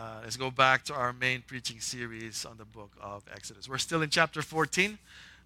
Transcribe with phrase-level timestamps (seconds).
[0.00, 3.68] Uh, let's go back to our main preaching series on the book of Exodus.
[3.68, 4.98] We're still in chapter 14.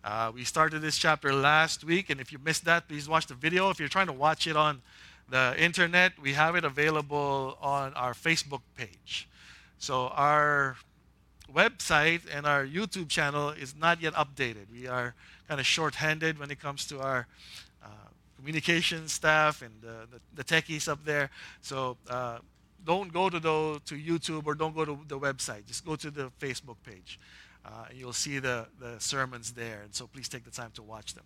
[0.05, 3.35] Uh, we started this chapter last week, and if you missed that, please watch the
[3.35, 3.71] video.
[3.71, 4.80] If you're trying to watch it on
[5.29, 9.29] the internet, we have it available on our Facebook page.
[9.79, 10.77] So our
[11.52, 14.66] website and our YouTube channel is not yet updated.
[14.73, 15.16] We are
[15.48, 17.27] kind of short-handed when it comes to our
[17.82, 17.89] uh,
[18.36, 21.30] communication staff and the, the, the, techies up there.
[21.61, 22.39] So uh,
[22.85, 25.66] don't go to the, to YouTube or don't go to the website.
[25.66, 27.19] Just go to the Facebook page.
[27.65, 29.80] Uh, you'll see the, the sermons there.
[29.84, 31.24] And so please take the time to watch them.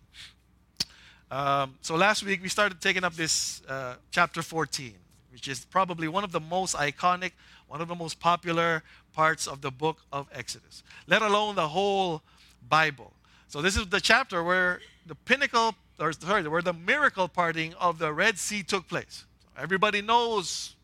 [1.31, 4.93] Um, so last week we started taking up this uh, chapter 14,
[5.31, 7.33] which is probably one of the most iconic,
[7.67, 12.23] one of the most popular parts of the book of Exodus, let alone the whole
[12.67, 13.13] Bible.
[13.47, 17.99] So this is the chapter where the pinnacle, or sorry, where the miracle parting of
[17.99, 19.25] the Red Sea took place.
[19.57, 20.75] Everybody knows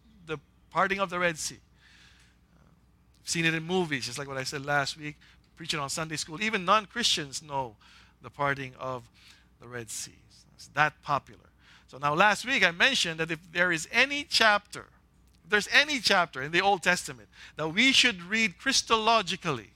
[0.75, 1.59] parting of the Red Sea.
[3.23, 5.15] Seen it in movies, just like what I said last week
[5.55, 6.43] preaching on Sunday school.
[6.43, 7.77] Even non Christians know
[8.21, 9.03] the parting of
[9.61, 10.19] the Red Sea.
[10.53, 11.49] It's that popular.
[11.87, 14.87] So now, last week I mentioned that if there is any chapter,
[15.45, 19.69] if there's any chapter in the Old Testament that we should read Christologically,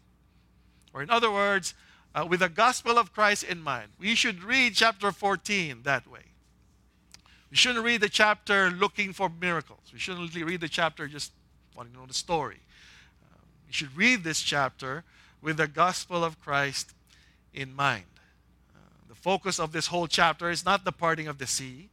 [0.94, 1.76] or in other words,
[2.14, 6.29] uh, with the gospel of Christ in mind, we should read chapter 14 that way.
[7.50, 9.90] We shouldn't read the chapter looking for miracles.
[9.92, 11.32] We shouldn't read the chapter just
[11.76, 12.60] wanting to know the story.
[13.24, 15.04] Uh, we should read this chapter
[15.42, 16.94] with the gospel of Christ
[17.54, 18.06] in mind.
[18.76, 21.90] Uh, the focus of this whole chapter is not the parting of the sea,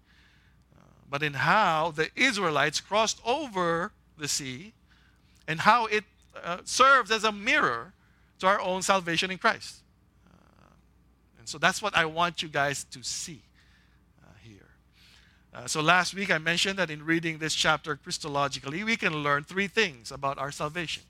[0.77, 4.75] uh, but in how the Israelites crossed over the sea
[5.49, 6.05] and how it
[6.43, 7.95] uh, serves as a mirror
[8.41, 9.77] to our own salvation in Christ.
[10.27, 10.69] Uh,
[11.39, 13.41] and so that's what I want you guys to see.
[15.57, 19.43] Uh, so last week I mentioned that in reading this chapter Christologically, we can learn
[19.45, 21.03] three things about our salvation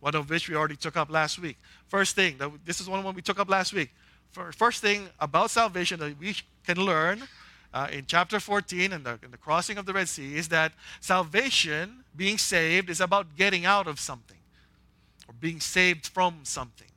[0.00, 1.56] one of which we already took up last week.
[1.88, 3.90] First thing, this is one we took up last week.
[4.56, 7.24] First thing about salvation that we can learn
[7.72, 10.72] uh, in chapter 14 and the, in the crossing of the Red Sea is that
[11.00, 14.36] salvation, being saved, is about getting out of something
[15.26, 16.88] or being saved from something.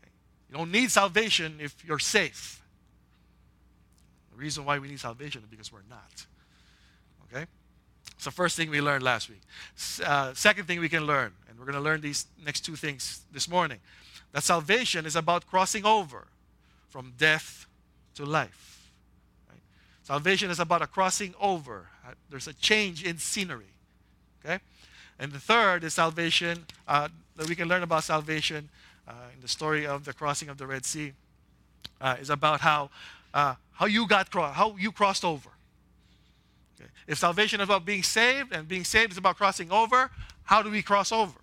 [0.00, 0.10] Okay?
[0.50, 2.63] You don't need salvation if you're safe.
[4.34, 6.26] The reason why we need salvation is because we're not.
[7.32, 7.46] Okay?
[8.18, 9.40] So, first thing we learned last week.
[10.04, 13.20] Uh, second thing we can learn and we're going to learn these next two things
[13.32, 13.78] this morning.
[14.32, 16.26] That salvation is about crossing over
[16.88, 17.66] from death
[18.16, 18.90] to life.
[19.48, 19.60] Right?
[20.02, 21.86] Salvation is about a crossing over.
[22.04, 23.72] Uh, there's a change in scenery.
[24.44, 24.58] Okay?
[25.18, 28.68] And the third is salvation, uh, that we can learn about salvation
[29.06, 31.12] uh, in the story of the crossing of the Red Sea,
[32.00, 32.90] uh, is about how,
[33.34, 35.50] uh, how you got cro- how you crossed over.
[36.80, 36.88] Okay?
[37.06, 40.10] If salvation is about being saved and being saved is about crossing over,
[40.44, 41.38] how do we cross over?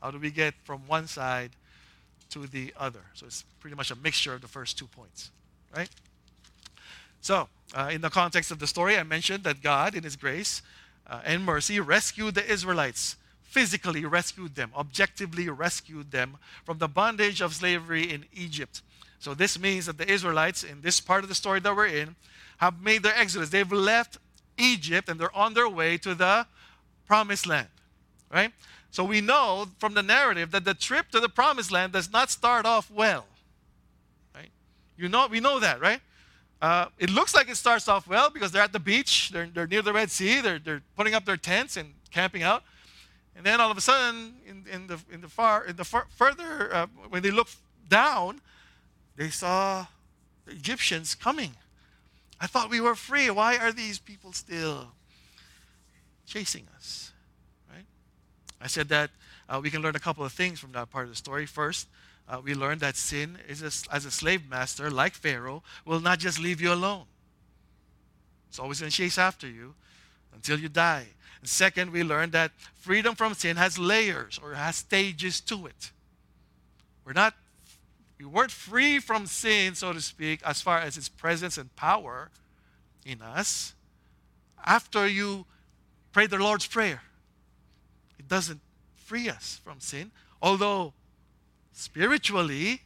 [0.00, 1.50] How do we get from one side
[2.30, 3.00] to the other?
[3.14, 5.30] So it's pretty much a mixture of the first two points,
[5.76, 5.90] right?
[7.20, 10.62] So, uh, in the context of the story, I mentioned that God, in His grace
[11.08, 17.40] uh, and mercy, rescued the Israelites, physically rescued them, objectively rescued them from the bondage
[17.40, 18.82] of slavery in Egypt.
[19.18, 22.16] So, this means that the Israelites, in this part of the story that we're in,
[22.58, 23.50] have made their exodus.
[23.50, 24.18] They've left
[24.58, 26.46] Egypt and they're on their way to the
[27.06, 27.68] promised land,
[28.32, 28.52] right?
[28.90, 32.30] So we know from the narrative that the trip to the promised land does not
[32.30, 33.26] start off well.
[34.34, 34.50] Right?
[34.96, 36.00] You know, we know that, right?
[36.62, 39.66] Uh, it looks like it starts off well because they're at the beach, they're, they're
[39.66, 42.62] near the Red Sea, they're, they're putting up their tents and camping out.
[43.36, 46.06] And then all of a sudden, in, in the, in the far, in the far,
[46.16, 47.48] further, uh, when they look
[47.90, 48.40] down,
[49.16, 49.86] they saw
[50.44, 51.56] the Egyptians coming.
[52.40, 53.30] I thought we were free.
[53.30, 54.88] Why are these people still
[56.26, 57.12] chasing us?
[57.72, 57.86] Right?
[58.60, 59.10] I said that
[59.48, 61.46] uh, we can learn a couple of things from that part of the story.
[61.46, 61.88] First,
[62.28, 66.18] uh, we learned that sin is a, as a slave master, like Pharaoh, will not
[66.18, 67.04] just leave you alone.
[68.48, 69.74] It's always going to chase after you
[70.34, 71.06] until you die.
[71.40, 75.92] And second, we learned that freedom from sin has layers or has stages to it.
[77.04, 77.34] We're not,
[78.18, 82.30] we weren't free from sin, so to speak, as far as its presence and power
[83.04, 83.74] in us
[84.64, 85.44] after you
[86.12, 87.02] pray the Lord's Prayer.
[88.18, 88.60] It doesn't
[88.94, 90.10] free us from sin,
[90.40, 90.94] although
[91.72, 92.82] spiritually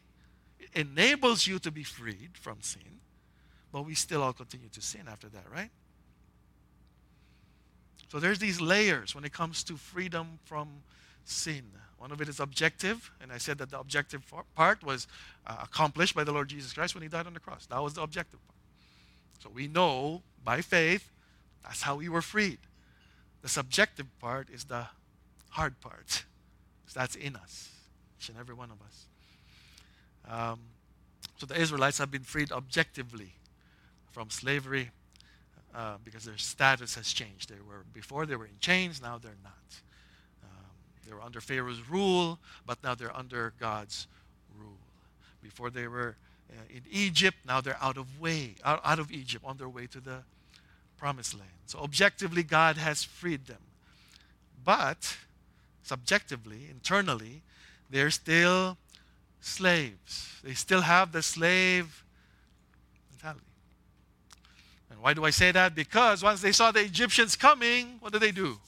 [0.58, 3.00] it enables you to be freed from sin,
[3.72, 5.70] but we still all continue to sin after that, right?
[8.08, 10.82] So there's these layers when it comes to freedom from
[11.24, 11.70] sin.
[12.00, 14.22] One of it is objective, and I said that the objective
[14.56, 15.06] part was
[15.46, 17.66] uh, accomplished by the Lord Jesus Christ when he died on the cross.
[17.66, 18.56] That was the objective part.
[19.38, 21.10] So we know by faith
[21.62, 22.56] that's how we were freed.
[23.42, 24.86] The subjective part is the
[25.50, 26.24] hard part.
[26.94, 27.68] That's in us,
[28.18, 29.06] each and every one of us.
[30.26, 30.60] Um,
[31.36, 33.34] so the Israelites have been freed objectively
[34.10, 34.90] from slavery
[35.74, 37.50] uh, because their status has changed.
[37.50, 39.82] They were before they were in chains, now they're not.
[41.10, 44.06] They were under Pharaoh's rule, but now they're under God's
[44.56, 44.78] rule.
[45.42, 46.14] Before they were
[46.48, 49.98] uh, in Egypt, now they're out of way, out of Egypt, on their way to
[49.98, 50.18] the
[50.96, 51.50] promised land.
[51.66, 53.58] So objectively, God has freed them.
[54.64, 55.16] But
[55.82, 57.42] subjectively, internally,
[57.90, 58.76] they're still
[59.40, 60.38] slaves.
[60.44, 62.04] They still have the slave
[63.10, 63.46] mentality.
[64.90, 65.74] And why do I say that?
[65.74, 68.58] Because once they saw the Egyptians coming, what did they do?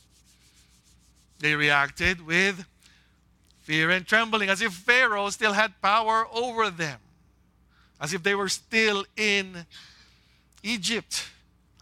[1.43, 2.65] They reacted with
[3.63, 7.01] fear and trembling, as if Pharaoh still had power over them,
[8.01, 9.67] as if they were still in
[10.63, 11.25] Egypt,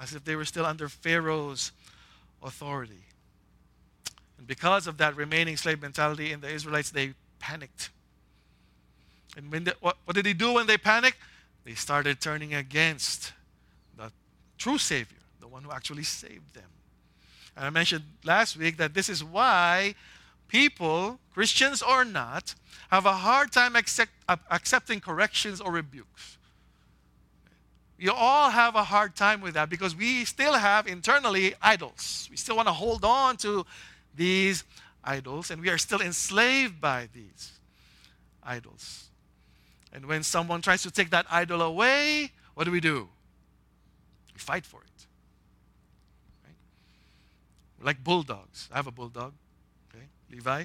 [0.01, 1.73] as if they were still under Pharaoh's
[2.43, 3.05] authority.
[4.39, 7.91] And because of that remaining slave mentality in the Israelites, they panicked.
[9.37, 11.19] And when they, what, what did they do when they panicked?
[11.67, 13.35] They started turning against
[13.99, 14.11] the
[14.57, 16.65] true Savior, the one who actually saved them.
[17.57, 19.95] And I mentioned last week that this is why
[20.49, 22.55] people, Christians or not,
[22.91, 26.39] have a hard time accept, uh, accepting corrections or rebukes.
[27.99, 32.29] You all have a hard time with that because we still have internally idols.
[32.31, 33.67] We still want to hold on to
[34.15, 34.65] these
[35.05, 37.53] idols and we are still enslaved by these
[38.43, 39.11] idols.
[39.93, 43.09] And when someone tries to take that idol away, what do we do?
[44.33, 44.90] We fight for it.
[47.81, 48.69] Like bulldogs.
[48.73, 49.33] I have a bulldog,
[49.89, 50.05] okay?
[50.31, 50.65] Levi.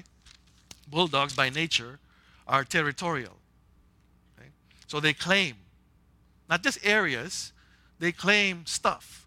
[0.88, 1.98] Bulldogs by nature
[2.46, 3.36] are territorial.
[4.38, 4.48] Okay?
[4.86, 5.54] So they claim,
[6.48, 7.52] not just areas,
[7.98, 9.26] they claim stuff.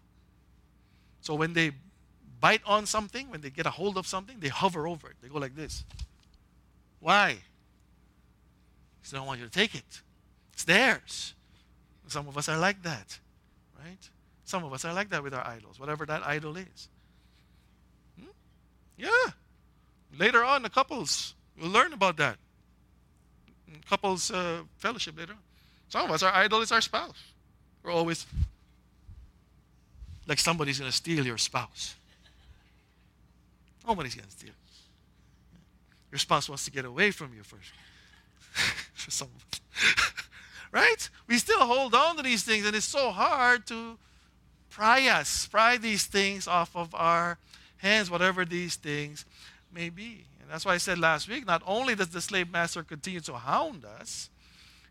[1.20, 1.72] So when they
[2.40, 5.16] bite on something, when they get a hold of something, they hover over it.
[5.20, 5.84] They go like this.
[7.00, 7.38] Why?
[8.98, 10.00] Because they don't want you to take it.
[10.52, 11.34] It's theirs.
[12.06, 13.18] Some of us are like that,
[13.78, 14.08] right?
[14.44, 16.88] Some of us are like that with our idols, whatever that idol is.
[19.00, 19.32] Yeah.
[20.18, 22.36] Later on, the couples will learn about that.
[23.88, 25.38] Couples uh, fellowship later on.
[25.88, 27.22] Some of us, our idol is our spouse.
[27.82, 28.26] We're always
[30.26, 31.94] like somebody's going to steal your spouse.
[33.86, 34.52] Nobody's going to steal.
[36.12, 37.72] Your spouse wants to get away from you first.
[38.94, 39.28] For some
[40.72, 41.08] right?
[41.26, 43.96] We still hold on to these things, and it's so hard to
[44.68, 47.38] pry us, pry these things off of our
[47.80, 49.24] hands, whatever these things
[49.72, 50.24] may be.
[50.40, 53.34] And that's why I said last week not only does the slave master continue to
[53.34, 54.30] hound us,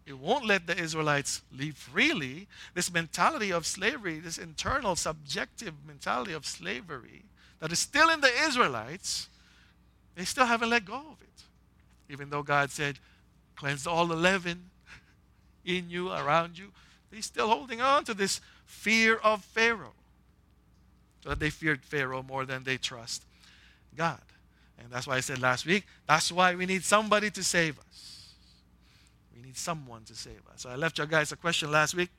[0.06, 2.47] it won't let the Israelites live freely.
[2.74, 7.24] This mentality of slavery, this internal subjective mentality of slavery
[7.59, 9.30] that is still in the Israelites,
[10.15, 11.44] they still haven't let go of it.
[12.12, 12.97] Even though God said,
[13.56, 14.71] cleanse all the leaven
[15.63, 16.71] in you, around you.
[17.12, 19.94] They're still holding on to this fear of Pharaoh.
[21.25, 23.24] That they feared Pharaoh more than they trust
[23.95, 24.21] God.
[24.81, 28.33] And that's why I said last week, that's why we need somebody to save us.
[29.36, 30.62] We need someone to save us.
[30.62, 32.10] So I left you guys a question last week.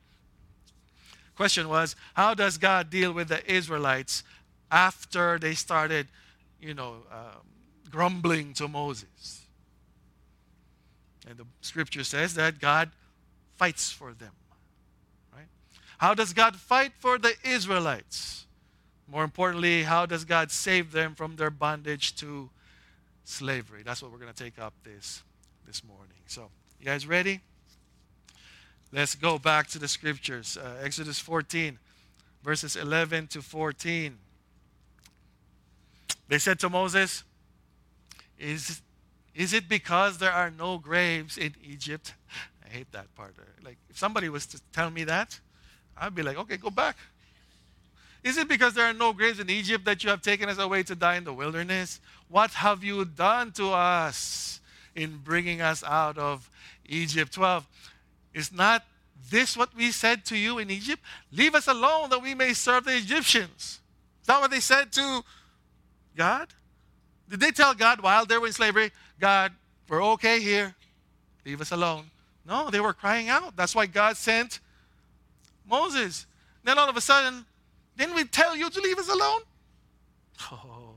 [1.35, 4.23] Question was, how does God deal with the Israelites
[4.69, 6.07] after they started,
[6.59, 7.47] you know, um,
[7.89, 9.41] grumbling to Moses?
[11.27, 12.91] And the scripture says that God
[13.55, 14.33] fights for them.
[15.33, 15.47] Right?
[15.97, 18.45] How does God fight for the Israelites?
[19.07, 22.49] More importantly, how does God save them from their bondage to
[23.23, 23.83] slavery?
[23.83, 25.23] That's what we're going to take up this
[25.65, 26.17] this morning.
[26.27, 27.41] So, you guys ready?
[28.91, 30.57] Let's go back to the scriptures.
[30.57, 31.79] Uh, Exodus 14,
[32.43, 34.17] verses 11 to 14.
[36.27, 37.23] They said to Moses,
[38.37, 38.81] Is
[39.33, 42.13] is it because there are no graves in Egypt?
[42.65, 43.35] I hate that part.
[43.63, 45.39] Like, if somebody was to tell me that,
[45.97, 46.97] I'd be like, okay, go back.
[48.23, 50.83] Is it because there are no graves in Egypt that you have taken us away
[50.83, 51.99] to die in the wilderness?
[52.29, 54.59] What have you done to us
[54.95, 56.49] in bringing us out of
[56.85, 57.33] Egypt?
[57.33, 57.67] 12.
[58.33, 58.83] Is not
[59.29, 61.01] this what we said to you in Egypt?
[61.31, 63.79] Leave us alone that we may serve the Egyptians.
[64.21, 65.23] Is that what they said to
[66.15, 66.47] God?
[67.27, 69.51] Did they tell God while they were in slavery, God,
[69.87, 70.75] we're okay here.
[71.45, 72.05] Leave us alone.
[72.45, 73.55] No, they were crying out.
[73.55, 74.59] That's why God sent
[75.67, 76.25] Moses.
[76.63, 77.45] Then all of a sudden,
[78.01, 79.41] didn't we tell you to leave us alone?
[80.51, 80.93] Oh,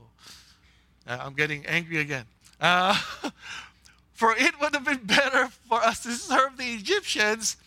[1.07, 2.25] I'm getting angry again.
[2.59, 2.99] Uh,
[4.13, 7.57] for it would have been better for us to serve the Egyptians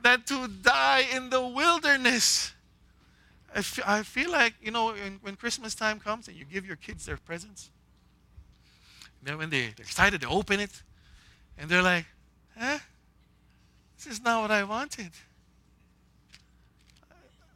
[0.00, 2.52] than to die in the wilderness.
[3.52, 6.64] I, f- I feel like, you know, when, when Christmas time comes and you give
[6.64, 7.70] your kids their presents,
[9.18, 10.82] And then when they, they're excited, they open it,
[11.58, 12.06] and they're like,
[12.56, 12.78] huh?
[13.96, 15.10] This is not what I wanted.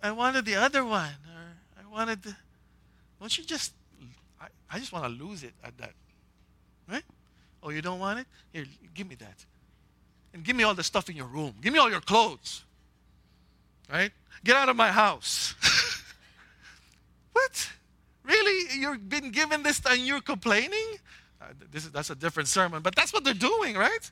[0.02, 1.10] I wanted the other one.
[1.26, 2.34] Or I wanted the.
[3.18, 3.72] Don't you just.
[4.40, 5.92] I, I just want to lose it at that.
[6.88, 7.04] Right?
[7.62, 8.26] Oh, you don't want it?
[8.52, 8.64] Here,
[8.94, 9.44] give me that.
[10.32, 11.54] And give me all the stuff in your room.
[11.60, 12.64] Give me all your clothes.
[13.92, 14.12] Right?
[14.44, 15.54] Get out of my house.
[17.32, 17.70] what?
[18.24, 18.78] Really?
[18.78, 20.98] You've been given this and you're complaining?
[21.40, 24.10] Uh, this is, that's a different sermon, but that's what they're doing, right?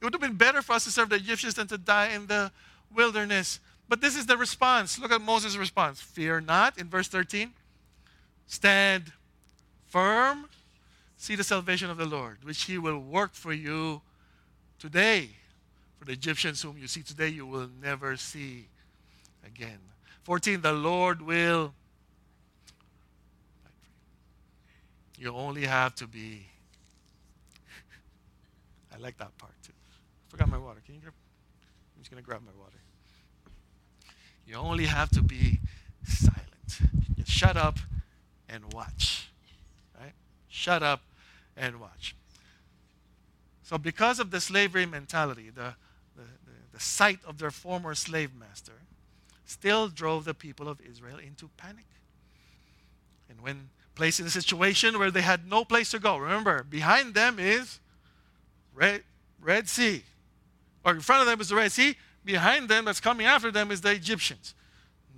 [0.00, 2.26] It would have been better for us to serve the Egyptians than to die in
[2.26, 2.50] the
[2.94, 3.60] wilderness.
[3.88, 4.98] But this is the response.
[4.98, 6.00] Look at Moses' response.
[6.00, 7.52] Fear not, in verse 13.
[8.46, 9.12] Stand
[9.86, 10.48] firm.
[11.16, 14.02] See the salvation of the Lord, which he will work for you
[14.78, 15.30] today.
[15.98, 18.66] For the Egyptians whom you see today, you will never see
[19.44, 19.78] again.
[20.24, 20.60] 14.
[20.60, 21.72] The Lord will.
[25.18, 26.46] You only have to be.
[28.94, 29.72] I like that part too.
[29.72, 30.80] I forgot my water.
[30.84, 31.14] Can you grab?
[31.96, 32.76] I'm just going to grab my water.
[34.46, 35.60] You only have to be
[36.04, 36.42] silent.
[37.24, 37.78] Shut up
[38.48, 39.28] and watch.
[39.98, 40.12] Right?
[40.48, 41.02] Shut up
[41.56, 42.14] and watch.
[43.62, 45.74] So, because of the slavery mentality, the,
[46.14, 48.72] the, the, the sight of their former slave master
[49.44, 51.86] still drove the people of Israel into panic.
[53.28, 57.14] And when placed in a situation where they had no place to go, remember, behind
[57.14, 57.80] them is
[58.74, 59.02] Red,
[59.40, 60.04] Red Sea.
[60.84, 63.70] Or in front of them is the Red Sea, behind them that's coming after them
[63.70, 64.54] is the Egyptians.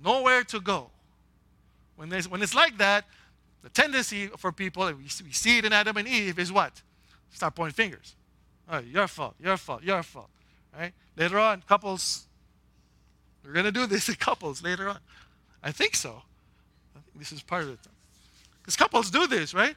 [0.01, 0.91] Nowhere to go.
[1.97, 3.03] When, when it's like that,
[3.61, 6.81] the tendency for people, we, we see it in Adam and Eve, is what?
[7.31, 8.15] Start pointing fingers.
[8.71, 10.29] Oh, your fault, your fault, your fault.
[10.77, 10.93] Right?
[11.17, 12.27] Later on, couples,
[13.43, 14.99] we're going to do this in couples later on.
[15.61, 16.21] I think so.
[16.95, 17.79] I think this is part of it.
[18.61, 19.75] Because couples do this, right?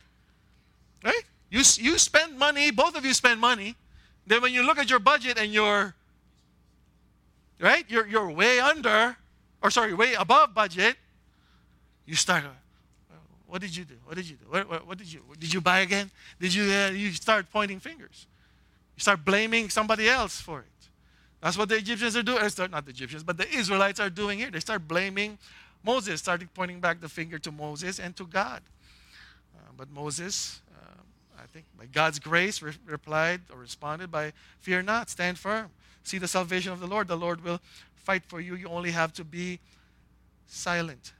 [1.02, 1.22] Right?
[1.50, 3.74] You, you spend money, both of you spend money.
[4.26, 5.94] Then when you look at your budget and you're
[7.62, 7.84] right?
[7.88, 9.16] You're, you're way under,
[9.62, 10.96] or sorry, way above budget.
[12.04, 13.14] You start, uh,
[13.46, 13.94] what did you do?
[14.04, 14.44] What did you do?
[14.50, 16.10] What, what, what did you, did you buy again?
[16.40, 18.26] Did you, uh, you start pointing fingers.
[18.96, 20.66] You start blaming somebody else for it.
[21.40, 22.40] That's what the Egyptians are doing.
[22.70, 24.50] Not the Egyptians, but the Israelites are doing here.
[24.50, 25.38] They start blaming
[25.84, 28.62] Moses, starting pointing back the finger to Moses and to God.
[29.56, 34.82] Uh, but Moses, uh, I think by God's grace, re- replied or responded by, Fear
[34.82, 35.70] not, stand firm
[36.02, 37.08] see the salvation of the Lord.
[37.08, 37.60] The Lord will
[37.94, 38.54] fight for you.
[38.54, 39.60] You only have to be
[40.46, 41.12] silent.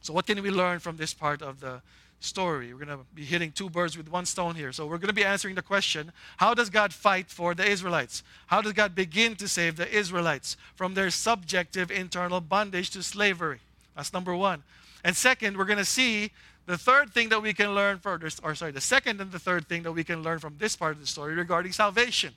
[0.00, 1.80] So, what can we learn from this part of the
[2.20, 2.72] story?
[2.72, 4.72] We're going to be hitting two birds with one stone here.
[4.72, 8.22] So, we're going to be answering the question how does God fight for the Israelites?
[8.46, 13.60] How does God begin to save the Israelites from their subjective internal bondage to slavery?
[13.96, 14.62] That's number one.
[15.04, 16.32] And second, we're going to see
[16.66, 19.68] the third thing that we can learn from, or sorry, the second and the third
[19.68, 22.34] thing that we can learn from this part of the story regarding salvation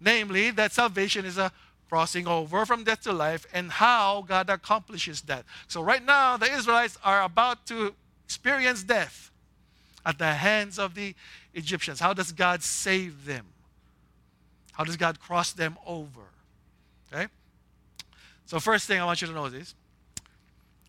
[0.00, 1.52] namely that salvation is a
[1.88, 5.44] crossing over from death to life and how God accomplishes that.
[5.68, 9.30] So, right now, the Israelites are about to experience death
[10.04, 11.14] at the hands of the
[11.52, 12.00] Egyptians.
[12.00, 13.46] How does God save them?
[14.72, 16.22] How does God cross them over?
[17.12, 17.28] Okay?
[18.46, 19.74] So, first thing I want you to know is,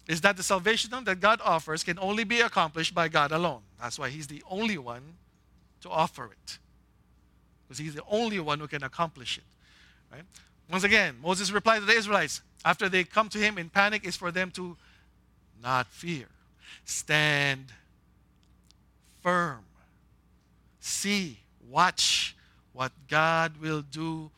[0.07, 3.61] is that the salvation that God offers can only be accomplished by God alone.
[3.79, 5.03] That's why He's the only one
[5.81, 6.59] to offer it
[7.67, 9.43] because he's the only one who can accomplish it.
[10.11, 10.23] Right?
[10.71, 14.15] Once again, Moses replied to the Israelites after they come to him in panic is
[14.15, 14.75] for them to
[15.61, 16.27] not fear.
[16.83, 17.71] Stand
[19.21, 19.59] firm.
[20.79, 22.35] See, watch
[22.73, 24.29] what God will do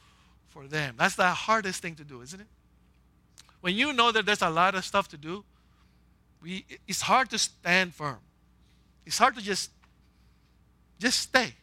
[0.49, 0.95] for them.
[0.97, 2.47] That's the hardest thing to do, isn't it?
[3.61, 5.43] When you know that there's a lot of stuff to do,
[6.41, 8.19] we, it's hard to stand firm.
[9.05, 9.71] It's hard to just
[10.99, 11.53] just stay.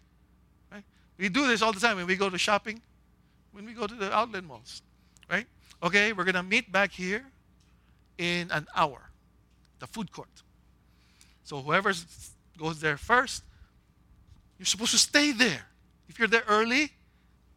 [1.18, 2.80] We do this all the time when we go to shopping,
[3.52, 4.82] when we go to the outlet malls,
[5.30, 5.46] right?
[5.82, 7.24] Okay, we're going to meet back here
[8.18, 9.10] in an hour,
[9.78, 10.28] the food court.
[11.44, 11.92] So whoever
[12.58, 13.42] goes there first,
[14.58, 15.66] you're supposed to stay there.
[16.08, 16.92] If you're there early,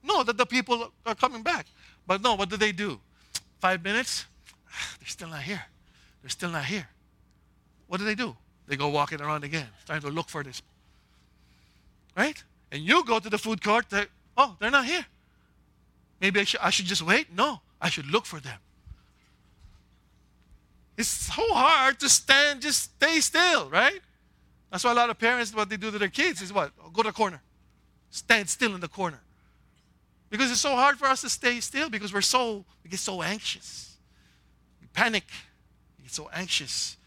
[0.04, 1.66] know that the people are coming back.
[2.06, 3.00] But no, what do they do?
[3.60, 4.26] Five minutes,
[5.00, 5.64] they're still not here.
[6.22, 6.88] They're still not here.
[7.88, 8.36] What do they do?
[8.68, 10.62] They go walking around again, trying to look for this.
[12.16, 12.44] Right?
[12.72, 15.06] And you go to the food court, they're, oh, they're not here.
[16.20, 17.34] Maybe I, sh- I should just wait?
[17.34, 18.60] No, I should look for them.
[20.98, 24.02] It's so hard to stand, just stay still, right?
[24.72, 26.72] That's why a lot of parents, what they do to their kids is what?
[26.94, 27.42] Go to the corner.
[28.10, 29.20] Stand still in the corner.
[30.30, 33.22] Because it's so hard for us to stay still because we're so, we get so
[33.22, 33.96] anxious.
[34.82, 35.24] We panic.
[35.98, 36.98] We get so anxious.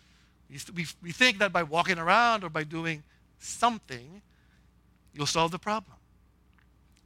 [0.48, 3.02] We, we, we think that by walking around or by doing
[3.38, 4.22] something,
[5.14, 5.96] you'll solve the problem.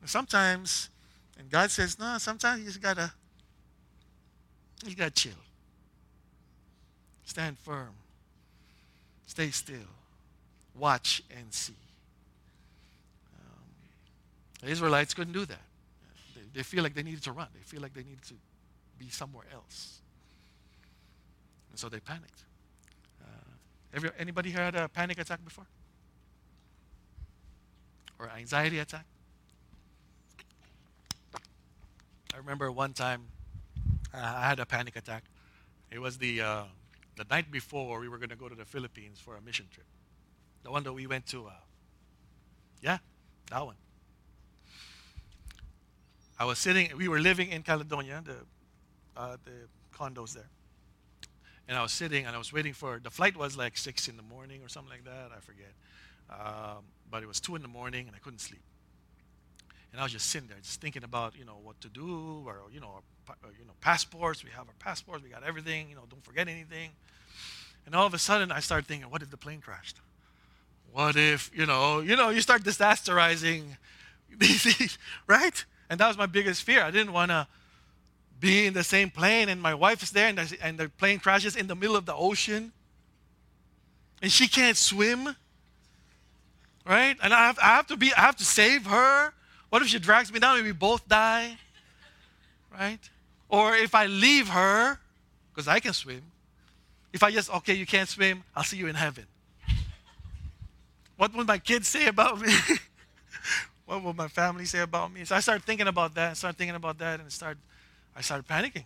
[0.06, 0.90] Sometimes,
[1.38, 3.12] and God says, no, sometimes you just gotta,
[4.84, 5.32] you gotta chill.
[7.24, 7.94] Stand firm.
[9.26, 9.76] Stay still.
[10.74, 11.74] Watch and see.
[13.34, 13.64] Um,
[14.62, 15.62] the Israelites couldn't do that.
[16.34, 17.48] They, they feel like they needed to run.
[17.54, 18.34] They feel like they needed to
[18.98, 20.00] be somewhere else.
[21.70, 22.42] And so they panicked.
[23.22, 25.66] Uh, you, anybody here had a panic attack before?
[28.18, 29.06] Or anxiety attack?
[32.34, 33.26] I remember one time
[34.12, 35.24] uh, I had a panic attack.
[35.90, 36.62] It was the, uh,
[37.16, 39.86] the night before we were going to go to the Philippines for a mission trip.
[40.62, 41.46] The one that we went to.
[41.46, 41.50] Uh,
[42.80, 42.98] yeah,
[43.50, 43.76] that one.
[46.38, 48.36] I was sitting, we were living in Caledonia, the,
[49.16, 50.48] uh, the condos there.
[51.68, 54.16] And I was sitting and I was waiting for, the flight was like 6 in
[54.16, 55.72] the morning or something like that, I forget.
[56.28, 58.64] Um, but it was 2 in the morning and I couldn't sleep.
[59.92, 62.62] And I was just sitting there, just thinking about, you know, what to do, or,
[62.72, 64.42] you know, our, uh, you know, passports.
[64.42, 65.22] We have our passports.
[65.22, 65.88] We got everything.
[65.88, 66.90] You know, don't forget anything.
[67.86, 70.00] And all of a sudden, I started thinking, what if the plane crashed?
[70.90, 73.76] What if, you know, you know, you start disasterizing
[74.36, 75.64] these right?
[75.88, 76.82] And that was my biggest fear.
[76.82, 77.46] I didn't want to
[78.40, 81.20] be in the same plane, and my wife is there, and the, and the plane
[81.20, 82.72] crashes in the middle of the ocean,
[84.20, 85.36] and she can't swim,
[86.86, 87.16] right?
[87.22, 89.32] And I have, I have to be, I have to save her
[89.74, 91.58] what if she drags me down and we both die?
[92.72, 93.00] Right?
[93.48, 95.00] Or if I leave her,
[95.52, 96.22] because I can swim,
[97.12, 99.26] if I just, okay, you can't swim, I'll see you in heaven.
[101.16, 102.54] What would my kids say about me?
[103.86, 105.24] what would my family say about me?
[105.24, 107.58] So I started thinking about that, started thinking about that, and started,
[108.14, 108.84] I started panicking.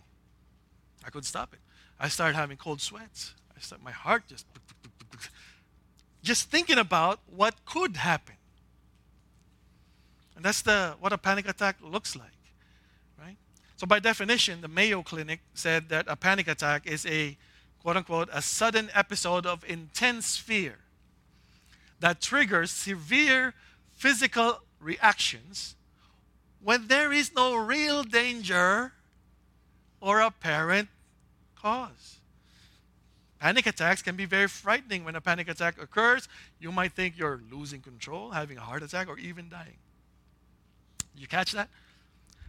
[1.05, 1.59] I couldn't stop it.
[1.99, 3.35] I started having cold sweats.
[3.55, 4.47] I started, my heart just,
[6.21, 8.35] just thinking about what could happen.
[10.35, 12.31] And that's the, what a panic attack looks like,
[13.19, 13.35] right?
[13.75, 17.37] So, by definition, the Mayo Clinic said that a panic attack is a
[17.81, 20.79] quote unquote, a sudden episode of intense fear
[21.99, 23.53] that triggers severe
[23.95, 25.75] physical reactions
[26.61, 28.93] when there is no real danger
[30.01, 30.89] or apparent
[31.55, 32.18] cause.
[33.39, 35.05] Panic attacks can be very frightening.
[35.05, 36.27] When a panic attack occurs,
[36.59, 39.77] you might think you're losing control, having a heart attack, or even dying.
[41.15, 41.69] You catch that?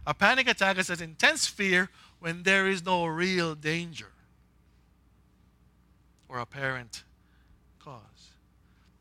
[0.05, 4.11] A panic attack is an intense fear when there is no real danger
[6.27, 7.03] or apparent
[7.79, 8.01] cause.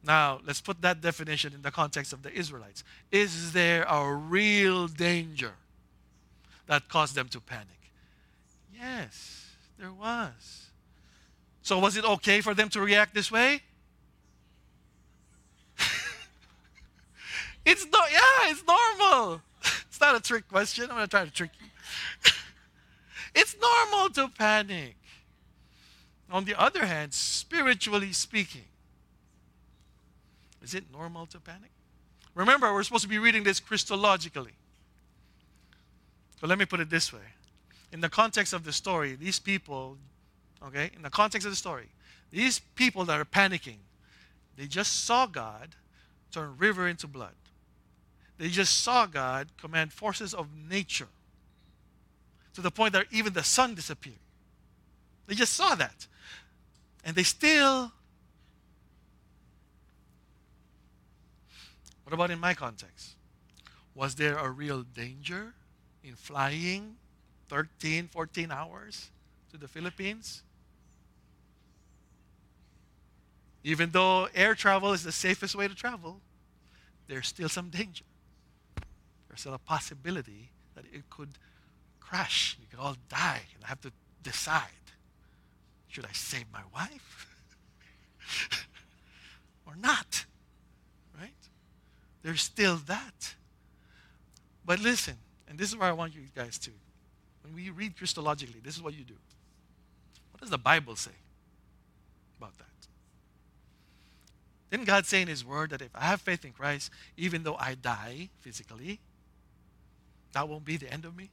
[0.02, 2.84] Now, let's put that definition in the context of the Israelites.
[3.10, 5.54] Is there a real danger
[6.66, 7.66] that caused them to panic?
[8.72, 10.69] Yes, there was.
[11.62, 13.62] So, was it okay for them to react this way?
[17.64, 19.42] it's no, yeah, it's normal
[19.88, 20.84] it's not a trick question.
[20.84, 21.66] I'm going to try to trick you.
[23.34, 24.96] it's normal to panic.
[26.30, 28.64] On the other hand, spiritually speaking,
[30.62, 31.70] is it normal to panic?
[32.34, 34.52] Remember, we're supposed to be reading this Christologically.
[36.40, 37.34] So let me put it this way.
[37.92, 39.98] In the context of the story, these people,
[40.66, 41.88] okay, in the context of the story,
[42.30, 43.78] these people that are panicking,
[44.56, 45.74] they just saw God
[46.30, 47.34] turn river into blood.
[48.38, 51.08] They just saw God command forces of nature
[52.54, 54.16] to the point that even the sun disappeared.
[55.26, 56.06] They just saw that.
[57.04, 57.92] And they still.
[62.04, 63.14] What about in my context?
[63.94, 65.54] Was there a real danger
[66.02, 66.96] in flying
[67.48, 69.10] 13, 14 hours
[69.52, 70.42] to the Philippines?
[73.62, 76.20] Even though air travel is the safest way to travel,
[77.08, 78.04] there's still some danger
[79.30, 81.30] there's still a possibility that it could
[82.00, 82.58] crash.
[82.60, 83.42] We could all die.
[83.54, 83.92] And I have to
[84.22, 84.66] decide
[85.86, 87.26] should I save my wife
[89.66, 90.26] or not?
[91.18, 91.30] Right?
[92.22, 93.34] There's still that.
[94.64, 95.14] But listen,
[95.48, 96.70] and this is where I want you guys to.
[97.42, 99.14] When we read Christologically, this is what you do.
[100.32, 101.10] What does the Bible say
[102.38, 102.69] about that?
[104.70, 107.56] Didn't God say in His Word that if I have faith in Christ, even though
[107.56, 109.00] I die physically,
[110.32, 111.30] that won't be the end of me.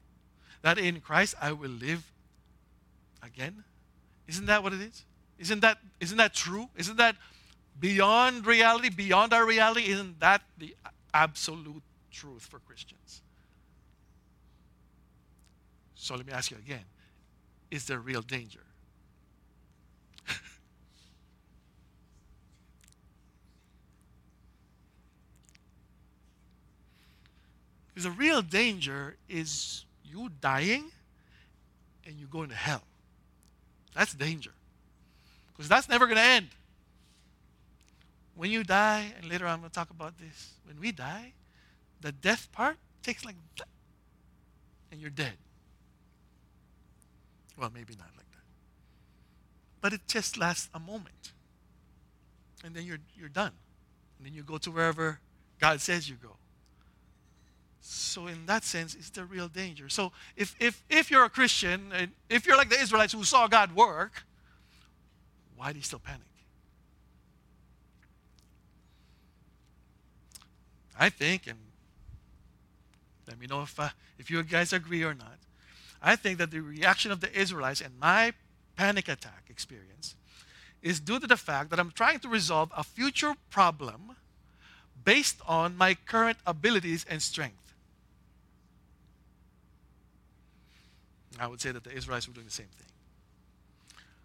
[0.63, 2.11] That in Christ I will live
[3.21, 3.63] again.
[4.27, 5.05] Isn't that what it is?
[5.37, 6.69] Isn't that isn't that true?
[6.75, 7.15] Isn't that
[7.79, 9.91] beyond reality, beyond our reality?
[9.91, 10.75] Isn't that the
[11.13, 13.21] absolute truth for Christians?
[15.93, 16.85] So let me ask you again.
[17.69, 18.66] Is there real danger?
[28.03, 30.91] The real danger is you dying
[32.05, 32.83] and you going to hell.
[33.95, 34.51] That's danger.
[35.51, 36.49] Because that's never going to end.
[38.35, 41.33] When you die, and later on I'm going to talk about this, when we die,
[42.01, 43.67] the death part takes like that,
[44.91, 45.33] and you're dead.
[47.57, 48.43] Well, maybe not like that.
[49.81, 51.31] But it just lasts a moment.
[52.63, 53.53] And then you're, you're done.
[54.17, 55.19] And then you go to wherever
[55.59, 56.35] God says you go.
[57.81, 59.89] So in that sense, it's the real danger.
[59.89, 63.47] So if, if, if you're a Christian, and if you're like the Israelites who saw
[63.47, 64.23] God work,
[65.55, 66.21] why do you still panic?
[70.99, 71.57] I think, and
[73.27, 75.37] let me know if, uh, if you guys agree or not,
[76.01, 78.33] I think that the reaction of the Israelites and my
[78.75, 80.15] panic attack experience
[80.81, 84.15] is due to the fact that I'm trying to resolve a future problem
[85.03, 87.66] based on my current abilities and strength.
[91.41, 92.87] I would say that the Israelites were doing the same thing.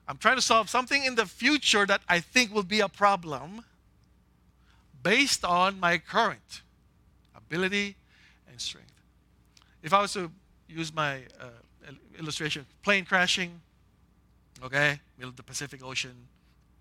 [0.08, 3.64] I'm trying to solve something in the future that I think will be a problem
[5.02, 6.62] based on my current
[7.36, 7.96] ability
[8.50, 8.92] and strength.
[9.82, 10.30] If I was to
[10.68, 11.48] use my uh,
[12.18, 13.60] illustration, plane crashing,
[14.64, 16.14] okay, middle of the Pacific Ocean.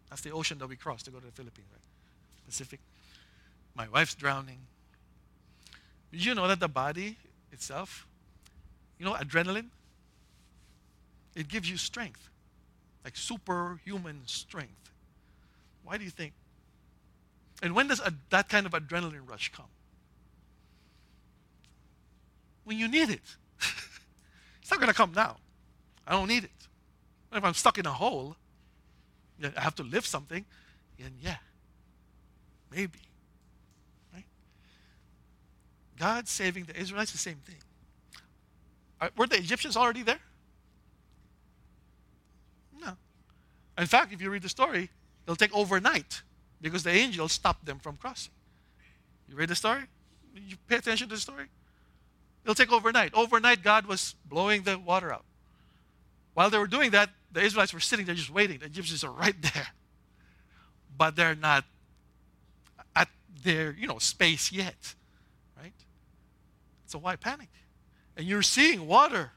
[0.09, 1.81] That's the ocean that we cross to go to the Philippines, right?
[2.45, 2.79] Pacific.
[3.75, 4.59] My wife's drowning.
[6.11, 7.15] Did you know that the body
[7.51, 8.05] itself,
[8.99, 9.67] you know, adrenaline,
[11.35, 12.29] it gives you strength,
[13.03, 14.91] like superhuman strength.
[15.83, 16.33] Why do you think?
[17.63, 19.65] And when does a, that kind of adrenaline rush come?
[22.63, 23.21] When you need it.
[24.61, 25.35] It's not going to come now.
[26.07, 26.51] I don't need it.
[27.33, 28.37] If I'm stuck in a hole,
[29.43, 30.45] I have to lift something,
[30.97, 31.37] and yeah,
[32.71, 32.99] maybe.
[34.13, 34.23] Right?
[35.99, 37.55] God saving the Israelites, the same thing.
[39.17, 40.19] Were the Egyptians already there?
[42.79, 42.95] No.
[43.77, 44.89] In fact, if you read the story,
[45.25, 46.21] it'll take overnight
[46.61, 48.33] because the angel stopped them from crossing.
[49.27, 49.83] You read the story?
[50.35, 51.45] You pay attention to the story?
[52.43, 53.13] It'll take overnight.
[53.13, 55.25] Overnight, God was blowing the water out.
[56.33, 58.59] While they were doing that, the Israelites were sitting there just waiting.
[58.59, 59.67] The Egyptians are right there.
[60.97, 61.65] But they're not
[62.95, 63.09] at
[63.43, 64.95] their, you know, space yet.
[65.59, 65.73] Right?
[66.87, 67.49] So why panic?
[68.17, 69.31] And you're seeing water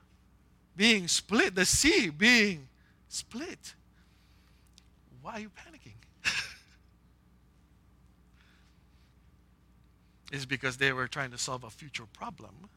[0.77, 2.69] being split, the sea being
[3.09, 3.75] split.
[5.25, 5.95] Why are you panicking?
[10.31, 12.69] it's because they were trying to solve a future problem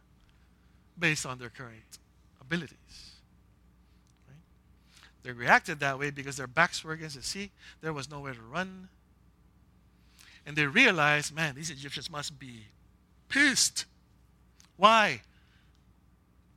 [0.97, 1.99] based on their current
[2.39, 3.17] abilities.
[4.29, 4.37] Right?
[5.23, 7.51] They reacted that way because their backs were against the sea.
[7.81, 8.87] There was nowhere to run.
[10.45, 12.67] And they realized, man, these Egyptians must be
[13.27, 13.83] pissed.
[14.77, 15.19] Why?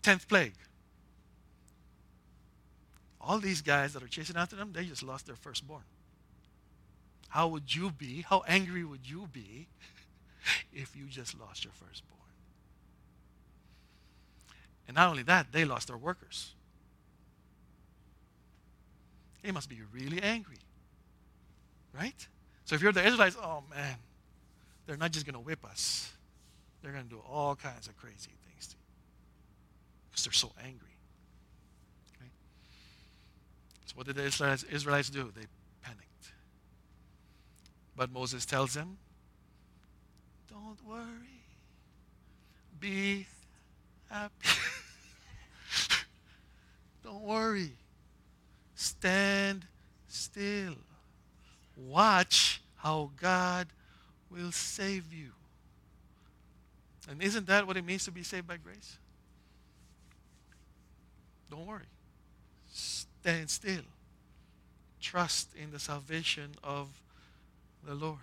[0.03, 0.55] Tenth plague.
[3.21, 5.83] All these guys that are chasing after them, they just lost their firstborn.
[7.29, 8.25] How would you be?
[8.29, 9.69] How angry would you be
[10.73, 12.19] if you just lost your firstborn?
[14.89, 16.55] And not only that, they lost their workers.
[19.43, 20.57] They must be really angry.
[21.95, 22.27] Right?
[22.65, 23.97] So if you're the Israelites, oh man,
[24.87, 26.13] they're not just going to whip us.
[26.83, 28.83] They're going to do all kinds of crazy things to you.
[30.11, 30.97] Because they're so angry.
[32.17, 32.31] Okay?
[33.91, 35.33] So what did the Israelites, Israelites do?
[35.35, 35.47] They
[35.83, 36.33] panicked.
[37.97, 38.99] But Moses tells them,
[40.49, 41.43] don't worry.
[42.79, 43.27] Be
[44.09, 44.49] happy.
[47.03, 47.73] Don't worry.
[48.75, 49.67] Stand
[50.07, 50.77] still.
[51.77, 53.67] Watch how God
[54.31, 55.31] will save you.
[57.09, 58.99] And isn't that what it means to be saved by grace?
[61.51, 61.87] Don't worry.
[63.21, 63.83] Stand still.
[65.01, 66.89] Trust in the salvation of
[67.87, 68.19] the Lord.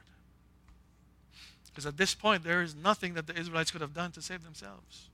[1.67, 4.43] Because at this point, there is nothing that the Israelites could have done to save
[4.43, 5.09] themselves.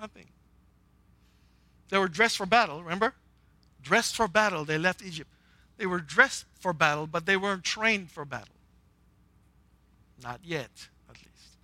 [0.00, 0.26] Nothing.
[1.90, 3.12] They were dressed for battle, remember?
[3.82, 5.28] Dressed for battle, they left Egypt.
[5.76, 8.54] They were dressed for battle, but they weren't trained for battle.
[10.22, 10.70] Not yet,
[11.10, 11.56] at least.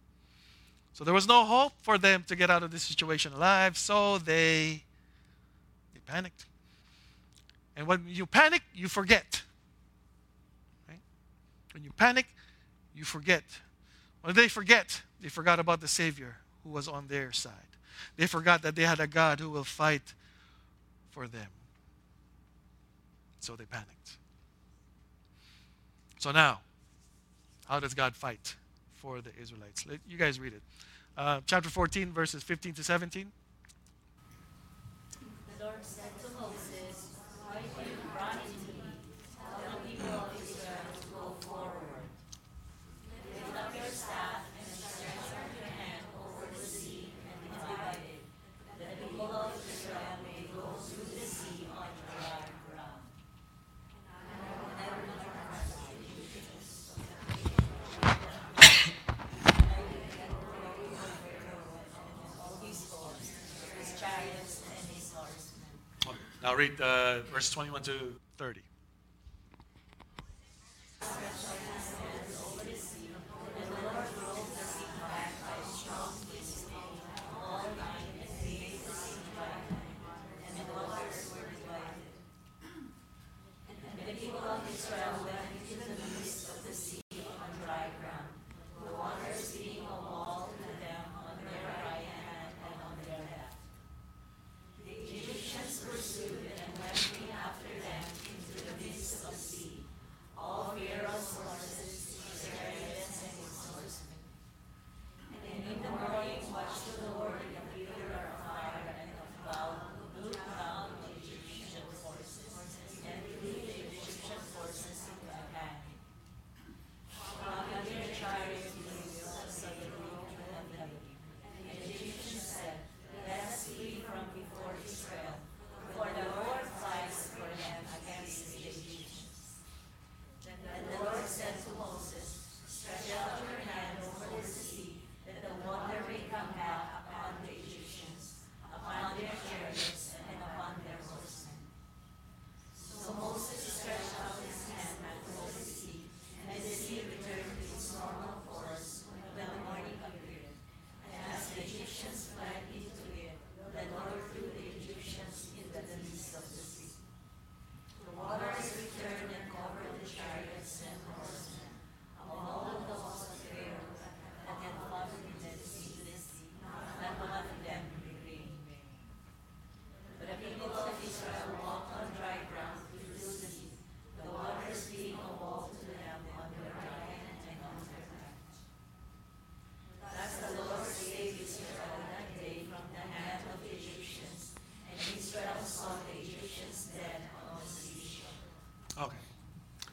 [0.92, 4.18] So there was no hope for them to get out of this situation alive, so
[4.18, 4.82] they,
[5.94, 6.44] they panicked.
[7.78, 9.42] And when you panic, you forget.
[10.88, 10.98] Right?
[11.72, 12.26] When you panic,
[12.92, 13.44] you forget.
[14.22, 17.52] When they forget, they forgot about the Savior who was on their side.
[18.16, 20.14] They forgot that they had a God who will fight
[21.12, 21.46] for them.
[23.38, 24.16] So they panicked.
[26.18, 26.58] So now,
[27.66, 28.56] how does God fight
[28.96, 29.86] for the Israelites?
[30.08, 30.62] You guys read it.
[31.16, 33.30] uh, chapter 14, verses 15 to 17.
[66.59, 68.61] Read uh, verse 21 to 30.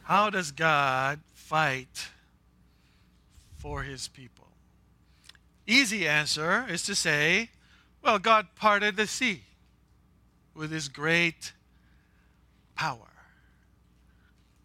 [0.05, 2.09] How does God fight
[3.57, 4.45] for his people?
[5.65, 7.49] Easy answer is to say,
[8.03, 9.41] well, God parted the sea
[10.53, 11.53] with his great
[12.75, 12.99] power.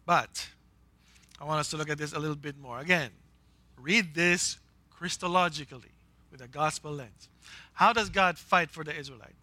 [0.05, 0.47] But
[1.39, 2.77] I want us to look at this a little bit more.
[2.77, 3.09] Again,
[3.79, 4.59] read this
[4.95, 5.89] Christologically
[6.31, 7.29] with a gospel lens.
[7.73, 9.33] How does God fight for the Israelite?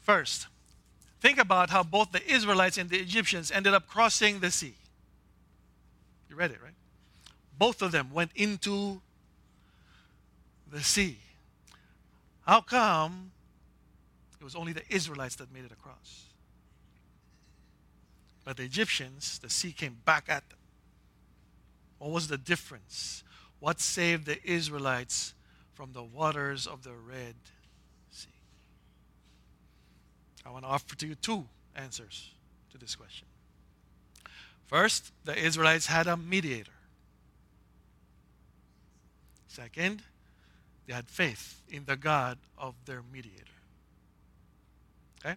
[0.00, 0.48] First,
[1.20, 4.74] think about how both the Israelites and the Egyptians ended up crossing the sea.
[6.36, 6.74] You read it, right?
[7.58, 9.00] Both of them went into
[10.70, 11.16] the sea.
[12.42, 13.30] How come
[14.38, 16.24] it was only the Israelites that made it across?
[18.44, 20.58] But the Egyptians, the sea came back at them.
[21.98, 23.24] What was the difference?
[23.58, 25.32] What saved the Israelites
[25.72, 27.36] from the waters of the Red
[28.10, 28.28] Sea?
[30.44, 32.30] I want to offer to you two answers
[32.72, 33.26] to this question.
[34.66, 36.72] First, the Israelites had a mediator.
[39.48, 40.02] Second,
[40.86, 43.44] they had faith in the God of their mediator.
[45.24, 45.36] Okay?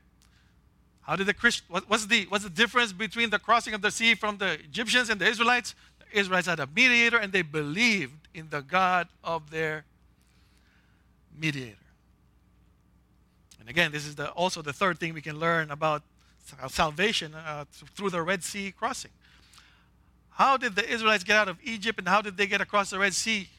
[1.01, 3.91] How did the Christ what, what's the what's the difference between the crossing of the
[3.91, 5.75] sea from the Egyptians and the Israelites?
[5.99, 9.85] The Israelites had a mediator and they believed in the God of their
[11.39, 11.77] mediator.
[13.59, 16.01] And again, this is the, also the third thing we can learn about
[16.69, 19.11] salvation uh, through the Red Sea crossing.
[20.39, 22.97] How did the Israelites get out of Egypt and how did they get across the
[22.97, 23.49] Red Sea?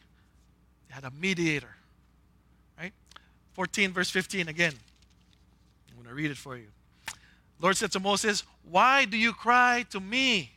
[0.88, 1.77] They had a mediator.
[2.79, 2.95] Right?
[3.53, 4.73] 14, verse 15 again.
[5.90, 6.69] I'm going to read it for you.
[7.61, 10.53] Lord said to Moses, Why do you cry to me?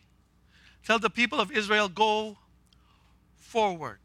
[0.85, 2.37] Tell the people of Israel, go
[3.35, 3.99] forward.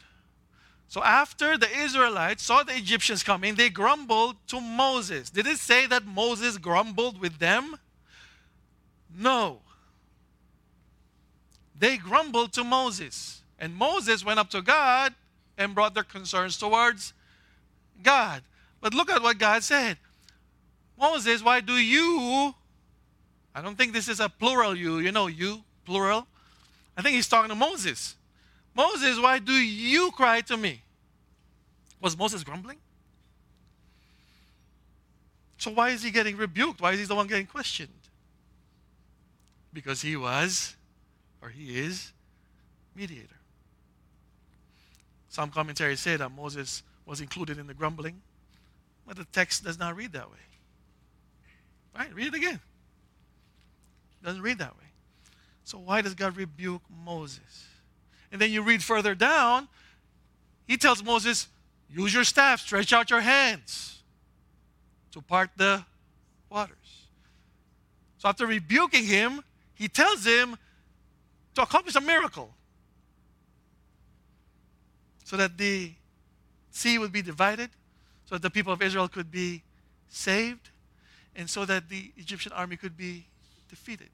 [0.88, 5.30] So after the Israelites saw the Egyptians coming, they grumbled to Moses.
[5.30, 7.76] Did it say that Moses grumbled with them?
[9.16, 9.60] No.
[11.78, 13.42] They grumbled to Moses.
[13.58, 15.14] And Moses went up to God
[15.56, 17.12] and brought their concerns towards
[18.02, 18.42] God.
[18.80, 19.98] But look at what God said
[20.98, 22.54] Moses, why do you?
[23.54, 26.26] I don't think this is a plural you, you know, you, plural.
[26.96, 28.16] I think he's talking to Moses.
[28.74, 30.82] Moses, why do you cry to me?
[32.00, 32.78] Was Moses grumbling?
[35.58, 36.80] So why is he getting rebuked?
[36.80, 37.88] Why is he the one getting questioned?
[39.72, 40.74] Because he was,
[41.42, 42.12] or he is,
[42.94, 43.36] mediator.
[45.28, 48.20] Some commentaries say that Moses was included in the grumbling,
[49.06, 50.38] but the text does not read that way.
[51.96, 52.12] Right?
[52.14, 52.60] Read it again.
[54.20, 54.84] It doesn't read that way.
[55.64, 57.66] So why does God rebuke Moses?
[58.32, 59.68] And then you read further down,
[60.66, 61.48] he tells Moses,
[61.90, 64.02] use your staff, stretch out your hands
[65.12, 65.84] to part the
[66.50, 67.06] waters.
[68.18, 69.42] So after rebuking him,
[69.74, 70.56] he tells him
[71.58, 72.54] to accomplish a miracle
[75.24, 75.92] so that the
[76.70, 77.68] sea would be divided,
[78.26, 79.64] so that the people of Israel could be
[80.08, 80.70] saved,
[81.34, 83.26] and so that the Egyptian army could be
[83.68, 84.08] defeated.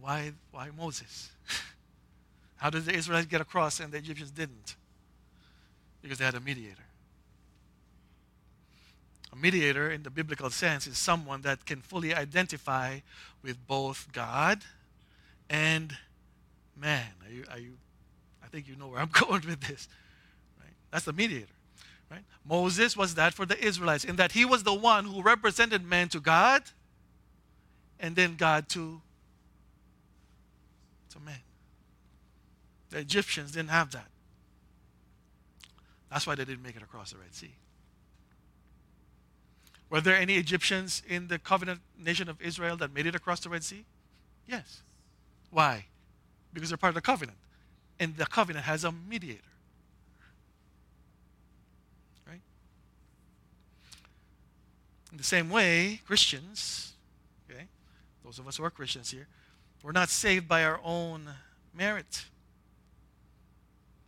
[0.00, 1.30] Why, why Moses?
[2.56, 4.74] How did the Israelites get across and the Egyptians didn't?
[6.02, 6.87] Because they had a mediator.
[9.32, 13.00] A mediator, in the biblical sense, is someone that can fully identify
[13.42, 14.62] with both God
[15.50, 15.96] and
[16.76, 17.06] man.
[17.24, 17.72] Are you, are you,
[18.42, 19.88] I think you know where I'm going with this.
[20.58, 20.72] Right?
[20.90, 21.46] That's the mediator.
[22.10, 22.24] Right?
[22.48, 26.08] Moses was that for the Israelites, in that he was the one who represented man
[26.08, 26.62] to God
[28.00, 29.00] and then God to,
[31.10, 31.40] to man.
[32.90, 34.06] The Egyptians didn't have that.
[36.10, 37.52] That's why they didn't make it across the Red Sea.
[39.90, 43.48] Were there any Egyptians in the covenant nation of Israel that made it across the
[43.48, 43.84] Red Sea?
[44.46, 44.82] Yes.
[45.50, 45.86] Why?
[46.52, 47.38] Because they're part of the covenant.
[47.98, 49.40] And the covenant has a mediator.
[52.26, 52.40] Right?
[55.10, 56.92] In the same way, Christians,
[57.50, 57.64] okay,
[58.24, 59.26] those of us who are Christians here,
[59.82, 61.30] we're not saved by our own
[61.74, 62.26] merit.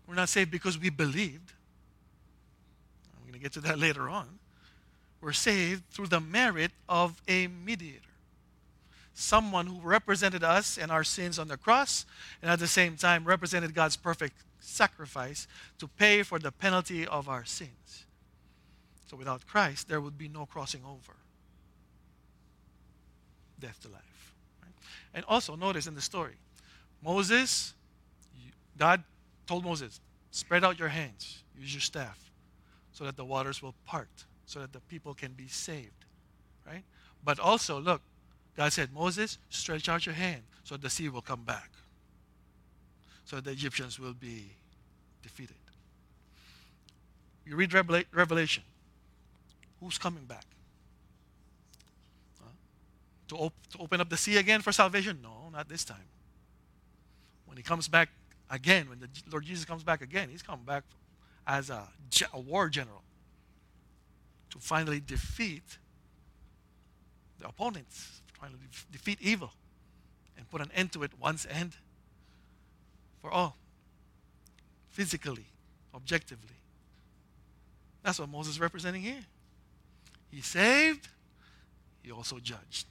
[0.06, 1.52] We're not saved because we believed.
[3.16, 4.39] I'm going to get to that later on
[5.20, 8.00] we're saved through the merit of a mediator.
[9.12, 12.06] Someone who represented us and our sins on the cross,
[12.40, 15.46] and at the same time represented God's perfect sacrifice
[15.78, 18.06] to pay for the penalty of our sins.
[19.08, 21.16] So without Christ, there would be no crossing over
[23.58, 24.32] death to life.
[24.62, 24.72] Right?
[25.12, 26.36] And also, notice in the story,
[27.04, 27.74] Moses,
[28.78, 29.02] God
[29.46, 32.30] told Moses, spread out your hands, use your staff,
[32.92, 36.04] so that the waters will part so that the people can be saved.
[36.66, 36.82] Right?
[37.24, 38.02] But also, look,
[38.56, 41.70] God said, Moses, stretch out your hand so the sea will come back.
[43.26, 44.50] So the Egyptians will be
[45.22, 45.54] defeated.
[47.46, 48.64] You read Revelation.
[49.78, 50.44] Who's coming back?
[52.42, 52.50] Huh?
[53.28, 55.20] To, op- to open up the sea again for salvation?
[55.22, 56.08] No, not this time.
[57.46, 58.08] When he comes back
[58.50, 60.82] again, when the Lord Jesus comes back again, he's coming back
[61.46, 61.86] as a,
[62.32, 63.04] a war general
[64.50, 65.78] to finally defeat
[67.38, 68.58] the opponents, trying finally
[68.92, 69.52] defeat evil,
[70.36, 71.72] and put an end to it once and
[73.20, 73.56] for all,
[74.90, 75.46] physically,
[75.94, 76.56] objectively.
[78.02, 79.20] That's what Moses is representing here.
[80.30, 81.08] He saved,
[82.02, 82.86] he also judged.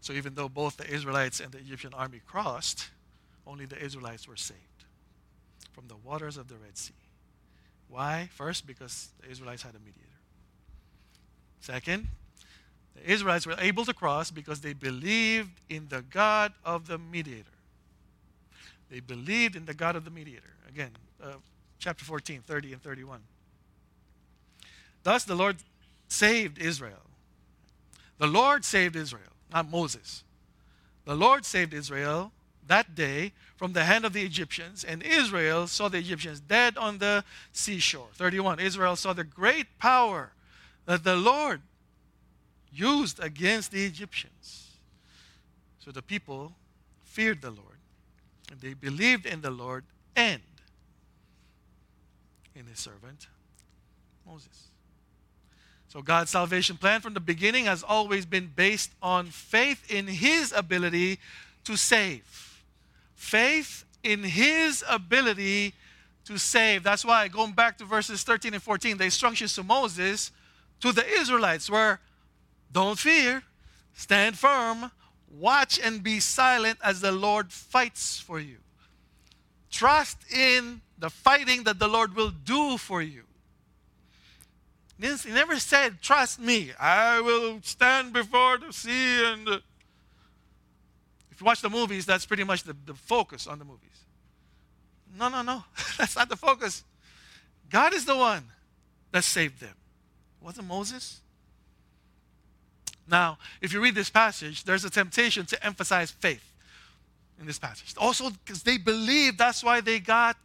[0.00, 2.88] So even though both the Israelites and the Egyptian army crossed,
[3.46, 4.58] only the Israelites were saved
[5.72, 6.92] from the waters of the Red Sea.
[7.94, 8.28] Why?
[8.32, 10.00] First, because the Israelites had a mediator.
[11.60, 12.08] Second,
[12.96, 17.44] the Israelites were able to cross because they believed in the God of the mediator.
[18.90, 20.54] They believed in the God of the mediator.
[20.68, 20.90] Again,
[21.22, 21.34] uh,
[21.78, 23.20] chapter 14, 30 and 31.
[25.04, 25.58] Thus the Lord
[26.08, 27.06] saved Israel.
[28.18, 30.24] The Lord saved Israel, not Moses.
[31.04, 32.32] The Lord saved Israel
[32.66, 36.98] that day from the hand of the Egyptians, and Israel saw the Egyptians dead on
[36.98, 38.08] the seashore.
[38.14, 38.58] 31.
[38.58, 40.32] Israel saw the great power
[40.86, 41.62] that the Lord
[42.72, 44.78] used against the Egyptians.
[45.78, 46.52] So the people
[47.04, 47.78] feared the Lord,
[48.50, 49.84] and they believed in the Lord
[50.16, 50.42] and
[52.54, 53.28] in his servant
[54.26, 54.68] Moses.
[55.88, 60.52] So God's salvation plan from the beginning has always been based on faith in his
[60.52, 61.20] ability
[61.64, 62.43] to save
[63.24, 65.74] faith in his ability
[66.26, 66.82] to save.
[66.82, 70.30] That's why, going back to verses 13 and 14, the instructions to Moses,
[70.80, 71.98] to the Israelites were
[72.70, 73.42] don't fear,
[73.94, 74.90] stand firm,
[75.30, 78.58] watch and be silent as the Lord fights for you.
[79.70, 83.22] Trust in the fighting that the Lord will do for you.
[85.00, 89.62] He never said, Trust me, I will stand before the sea and
[91.34, 94.04] If you watch the movies, that's pretty much the, the focus on the movies.
[95.18, 95.64] No, no, no.
[95.98, 96.84] that's not the focus.
[97.68, 98.44] God is the one
[99.10, 99.74] that saved them.
[100.40, 101.20] It wasn't Moses?
[103.08, 106.52] Now, if you read this passage, there's a temptation to emphasize faith
[107.40, 107.94] in this passage.
[107.98, 110.36] Also, because they believed that's why they got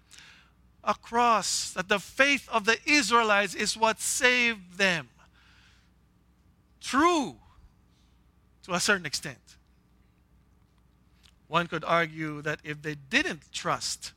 [0.84, 5.08] across that the faith of the Israelites is what saved them.
[6.82, 7.36] True
[8.64, 9.38] to a certain extent.
[11.50, 14.14] One could argue that if they didn't trust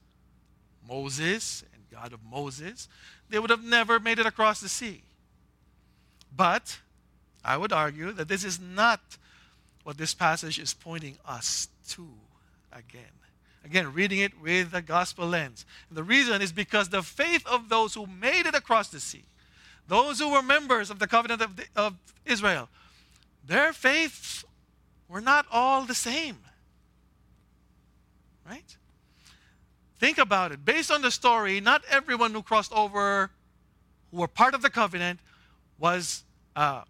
[0.87, 2.89] Moses and God of Moses,
[3.31, 5.03] they would have never made it across the sea.
[6.37, 6.79] But
[7.43, 9.01] I would argue that this is not
[9.83, 12.07] what this passage is pointing us to
[12.71, 13.03] again.
[13.65, 15.65] Again, reading it with the gospel lens.
[15.89, 19.25] And the reason is because the faith of those who made it across the sea,
[19.89, 21.95] those who were members of the covenant of, the, of
[22.27, 22.69] Israel,
[23.47, 24.45] their faiths
[25.09, 26.39] were not all the same.
[28.49, 28.77] Right?
[29.99, 30.65] Think about it.
[30.65, 33.31] Based on the story, not everyone who crossed over,
[34.11, 35.21] who were part of the covenant,
[35.79, 36.25] was
[36.57, 36.83] uh,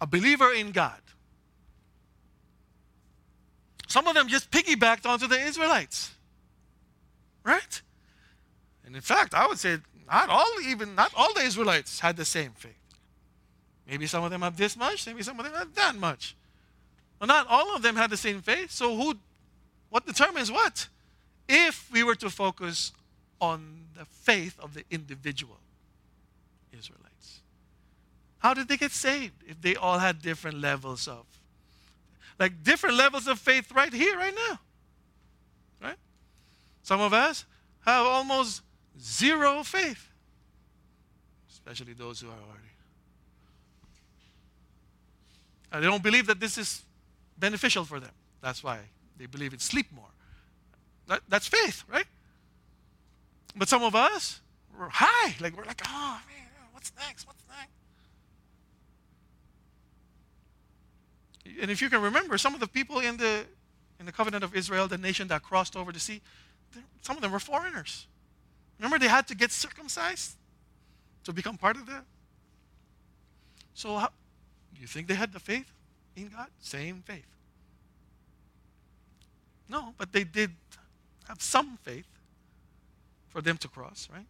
[0.00, 1.00] a believer in God.
[3.86, 6.12] Some of them just piggybacked onto the Israelites.
[7.42, 7.80] Right?
[8.84, 12.24] And in fact, I would say not all even not all the Israelites had the
[12.24, 12.72] same faith.
[13.86, 16.36] Maybe some of them have this much, maybe some of them have that much.
[17.18, 18.70] But not all of them had the same faith.
[18.70, 19.14] So who
[19.88, 20.88] what determines what?
[21.48, 22.92] If we were to focus
[23.40, 25.58] on the faith of the individual
[26.72, 27.40] Israelites.
[28.38, 31.24] How did they get saved if they all had different levels of
[32.38, 34.58] like different levels of faith right here, right now.
[35.82, 35.96] Right?
[36.82, 37.44] Some of us
[37.84, 38.62] have almost
[39.00, 40.08] zero faith,
[41.50, 42.62] especially those who are already.
[45.72, 46.82] And they don't believe that this is
[47.38, 48.12] beneficial for them.
[48.40, 48.78] That's why
[49.18, 50.04] they believe in sleep more.
[51.08, 52.06] That, that's faith, right?
[53.56, 54.40] But some of us,
[54.78, 55.34] we're high.
[55.40, 57.26] Like, we're like, oh, man, oh, what's next?
[57.26, 57.72] What's next?
[61.60, 63.44] and if you can remember, some of the people in the
[63.98, 66.20] in the covenant of Israel, the nation that crossed over the sea,
[67.02, 68.06] some of them were foreigners.
[68.78, 70.36] Remember, they had to get circumcised
[71.24, 72.04] to become part of that.
[73.74, 74.10] So, how,
[74.72, 75.68] do you think they had the faith
[76.14, 76.46] in God?
[76.60, 77.26] Same faith.
[79.68, 80.52] No, but they did
[81.28, 82.06] have some faith
[83.28, 84.26] for them to cross, right?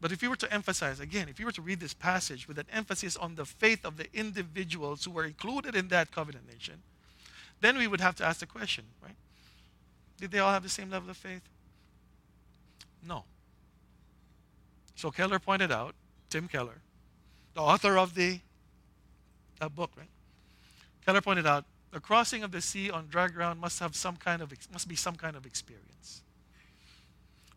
[0.00, 2.58] But if you were to emphasize, again, if you were to read this passage with
[2.58, 6.82] an emphasis on the faith of the individuals who were included in that covenant nation,
[7.62, 9.16] then we would have to ask the question, right?
[10.20, 11.42] Did they all have the same level of faith?
[13.06, 13.24] No.
[14.96, 15.94] So Keller pointed out,
[16.28, 16.78] Tim Keller,
[17.54, 18.40] the author of the
[19.74, 20.08] book, right?
[21.06, 24.42] Keller pointed out the crossing of the sea on dry ground must have some kind
[24.42, 26.22] of must be some kind of experience.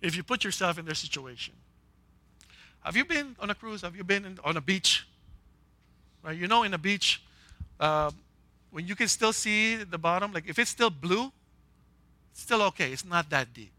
[0.02, 1.54] If you put yourself in their situation,
[2.82, 3.82] have you been on a cruise?
[3.82, 5.08] Have you been in, on a beach?
[6.24, 6.38] Right?
[6.38, 7.22] You know, in a beach,
[7.80, 8.12] uh,
[8.72, 11.32] when you can still see the bottom, like if it's still blue,
[12.32, 12.92] it's still okay.
[12.92, 13.74] It's not that deep.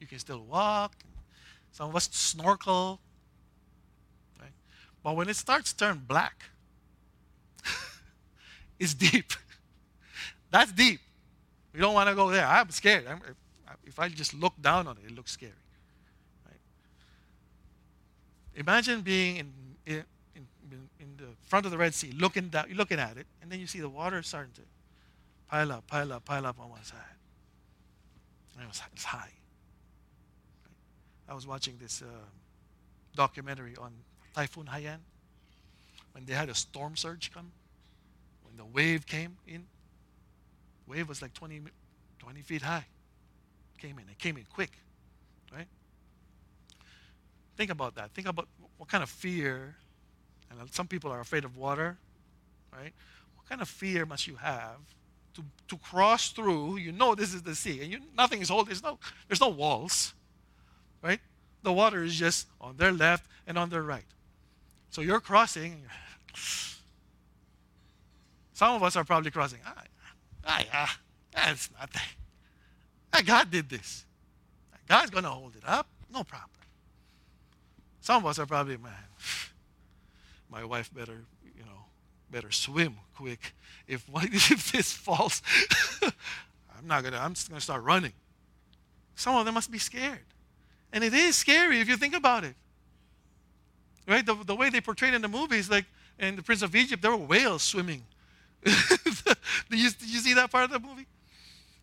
[0.00, 0.92] You can still walk.
[1.72, 3.00] Some of us snorkel.
[4.40, 4.52] Right?
[5.02, 6.44] But when it starts to turn black,
[8.78, 9.32] it's deep.
[10.54, 11.00] That's deep.
[11.72, 12.46] We don't want to go there.
[12.46, 13.08] I'm scared.
[13.08, 13.20] I'm,
[13.84, 15.50] if I just look down on it, it looks scary.
[18.54, 19.52] Imagine being in,
[19.84, 20.04] in,
[20.36, 20.46] in,
[21.00, 23.66] in, the front of the Red Sea, looking, down, looking at it, and then you
[23.66, 24.60] see the water starting to
[25.50, 27.00] pile up, pile up, pile up on one side.
[28.54, 29.32] And it was, it was high.
[31.28, 32.06] I was watching this uh,
[33.16, 33.90] documentary on
[34.36, 34.98] Typhoon Haiyan
[36.12, 37.50] when they had a storm surge come,
[38.44, 39.64] when the wave came in.
[40.86, 41.62] Wave was like 20,
[42.18, 42.86] 20 feet high.
[43.78, 44.04] Came in.
[44.10, 44.72] It came in quick,
[45.52, 45.66] right?
[47.56, 48.10] Think about that.
[48.12, 49.76] Think about what kind of fear,
[50.50, 51.96] and some people are afraid of water,
[52.72, 52.92] right?
[53.36, 54.78] What kind of fear must you have
[55.34, 56.78] to, to cross through?
[56.78, 59.48] You know this is the sea, and you, nothing is holding, there's no, there's no
[59.48, 60.14] walls,
[61.02, 61.20] right?
[61.62, 64.04] The water is just on their left and on their right.
[64.90, 65.82] So you're crossing.
[68.52, 69.58] Some of us are probably crossing.
[69.66, 69.82] Ah,
[70.46, 70.98] ah, ah,
[71.32, 72.02] that's nothing.
[73.24, 74.04] God did this.
[74.88, 75.86] God's going to hold it up.
[76.12, 76.50] No problem.
[78.00, 78.92] Some of us are probably, man,
[80.50, 81.24] my wife better,
[81.56, 81.86] you know,
[82.30, 83.54] better swim quick.
[83.86, 85.42] If, if this falls,
[86.02, 88.12] I'm not gonna, I'm just gonna start running.
[89.14, 90.18] Some of them must be scared.
[90.92, 92.54] And it is scary if you think about it.
[94.06, 94.24] Right?
[94.24, 95.86] The, the way they portrayed in the movies, like
[96.18, 98.02] in The Prince of Egypt, there were whales swimming
[99.70, 101.06] do, you, do you see that part of the movie?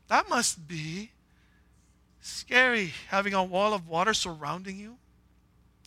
[0.07, 1.11] That must be
[2.21, 4.97] scary, having a wall of water surrounding you.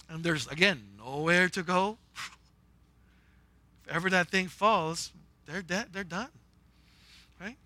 [0.09, 1.99] And there's, again, nowhere to go.
[2.15, 5.13] if ever that thing falls,
[5.47, 6.29] they're dead, they're done.
[7.41, 7.57] Right?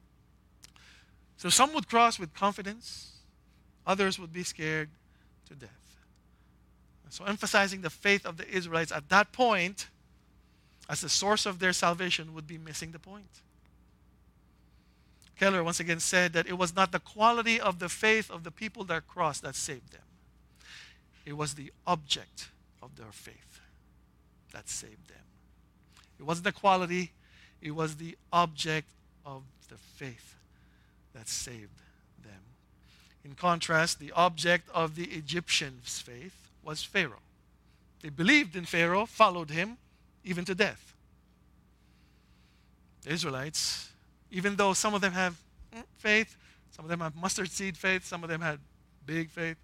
[1.37, 3.13] So some would cross with confidence,
[3.87, 4.89] others would be scared
[5.49, 5.71] to death.
[7.11, 9.89] So emphasizing the faith of the Israelites at that point
[10.89, 13.43] as the source of their salvation would be missing the point.
[15.39, 18.51] Keller once again said that it was not the quality of the faith of the
[18.51, 20.03] people that crossed that saved them.
[21.25, 22.49] It was the object
[22.83, 23.61] of their faith
[24.53, 25.17] that saved them.
[26.19, 27.13] It wasn't the quality,
[27.61, 28.89] it was the object
[29.25, 30.35] of the faith
[31.15, 31.83] that saved
[32.25, 32.41] them.
[33.25, 37.23] In contrast, the object of the Egyptians' faith was Pharaoh.
[38.03, 39.77] They believed in Pharaoh, followed him,
[40.29, 40.95] even to death.
[43.03, 43.91] The Israelites,
[44.31, 45.37] even though some of them have
[45.97, 46.37] faith,
[46.71, 48.59] some of them have mustard seed faith, some of them had
[49.07, 49.57] big faith,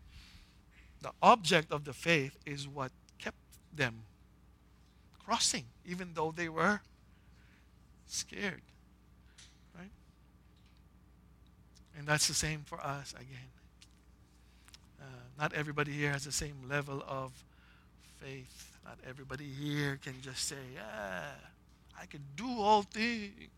[1.02, 3.36] the object of the faith is what kept
[3.76, 4.04] them
[5.24, 6.80] crossing, even though they were
[8.06, 8.62] scared.
[9.78, 9.90] Right?
[11.98, 13.50] And that's the same for us again.
[14.98, 15.04] Uh,
[15.38, 17.32] not everybody here has the same level of
[18.18, 18.73] faith.
[18.84, 21.30] Not everybody here can just say, yeah,
[22.00, 23.48] I can do all things.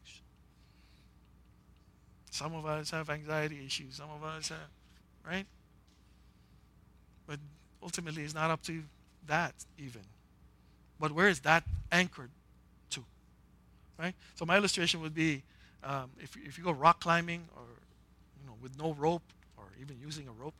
[2.30, 3.96] Some of us have anxiety issues.
[3.96, 4.58] Some of us have,
[5.26, 5.46] right?
[7.26, 7.38] But
[7.82, 8.82] ultimately, it's not up to
[9.26, 10.02] that even.
[11.00, 12.30] But where is that anchored
[12.90, 13.02] to?
[13.98, 14.14] Right?
[14.34, 15.42] So my illustration would be
[15.82, 17.62] um, if, if you go rock climbing or
[18.40, 19.22] you know with no rope
[19.56, 20.54] or even using a rope,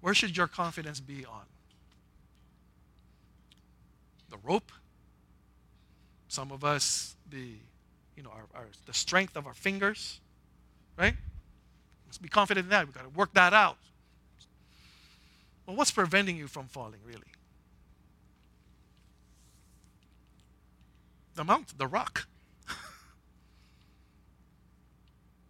[0.00, 1.44] where should your confidence be on?
[4.30, 4.72] The rope?
[6.28, 7.54] Some of us, the
[8.16, 10.20] you know, our, our the strength of our fingers,
[10.98, 11.14] right?
[12.06, 12.86] Let's be confident in that.
[12.86, 13.78] We've got to work that out.
[15.66, 17.20] Well, what's preventing you from falling, really?
[21.34, 22.26] The mountain, the rock.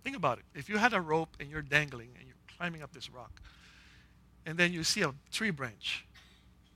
[0.04, 0.44] Think about it.
[0.54, 3.40] If you had a rope and you're dangling and you're climbing up this rock,
[4.44, 6.04] and then you see a tree branch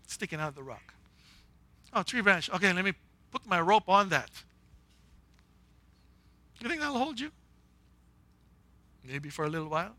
[0.07, 0.95] sticking out of the rock.
[1.93, 2.51] Oh, tree branch.
[2.51, 2.93] Okay, let me
[3.31, 4.31] put my rope on that.
[6.61, 7.31] You think that'll hold you?
[9.05, 9.95] Maybe for a little while.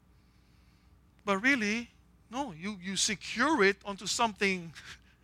[1.26, 1.90] But really,
[2.32, 4.74] no, you, you secure it onto something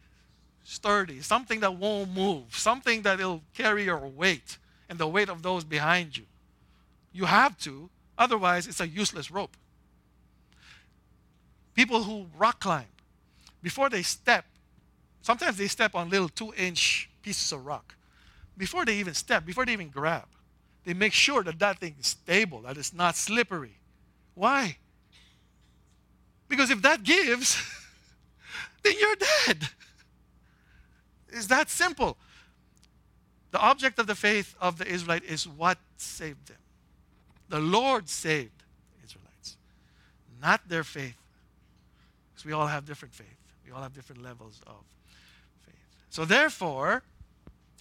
[0.64, 4.58] sturdy, something that won't move, something that will carry your weight
[4.90, 6.26] and the weight of those behind you.
[7.14, 9.56] You have to, otherwise, it's a useless rope.
[11.74, 12.86] People who rock climb,
[13.64, 14.46] before they step,
[15.22, 17.96] sometimes they step on little two inch pieces of rock.
[18.58, 20.28] Before they even step, before they even grab,
[20.84, 23.78] they make sure that that thing is stable, that it's not slippery.
[24.34, 24.78] Why?
[26.48, 27.62] Because if that gives,
[28.84, 29.70] then you're dead.
[31.30, 32.18] It's that simple.
[33.52, 36.58] The object of the faith of the Israelite is what saved them.
[37.50, 38.64] The Lord saved
[38.98, 39.58] the Israelites,
[40.42, 41.18] not their faith.
[42.32, 43.28] Because we all have different faith.
[43.66, 44.84] We all have different levels of.
[46.10, 47.04] So therefore,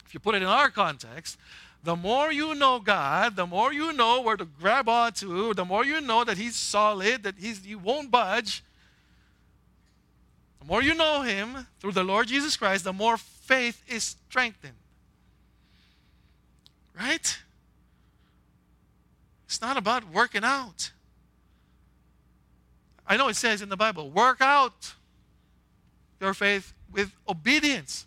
[0.07, 1.39] if you put it in our context,
[1.83, 5.85] the more you know God, the more you know where to grab onto, the more
[5.85, 8.63] you know that He's solid, that He's He won't budge.
[10.61, 14.75] The more you know Him through the Lord Jesus Christ, the more faith is strengthened.
[16.99, 17.39] Right?
[19.47, 20.91] It's not about working out.
[23.07, 24.95] I know it says in the Bible, work out
[26.21, 28.05] your faith with obedience.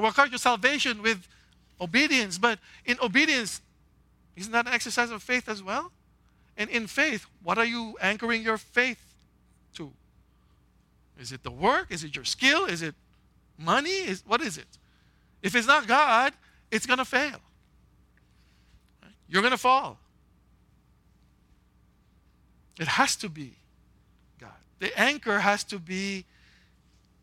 [0.00, 1.26] Work out your salvation with
[1.80, 2.38] obedience.
[2.38, 3.60] But in obedience,
[4.36, 5.92] isn't that an exercise of faith as well?
[6.56, 9.14] And in faith, what are you anchoring your faith
[9.76, 9.92] to?
[11.18, 11.90] Is it the work?
[11.90, 12.64] Is it your skill?
[12.66, 12.94] Is it
[13.58, 13.90] money?
[13.90, 14.66] Is, what is it?
[15.42, 16.32] If it's not God,
[16.70, 17.40] it's going to fail.
[19.28, 19.98] You're going to fall.
[22.78, 23.52] It has to be
[24.38, 24.50] God.
[24.78, 26.24] The anchor has to be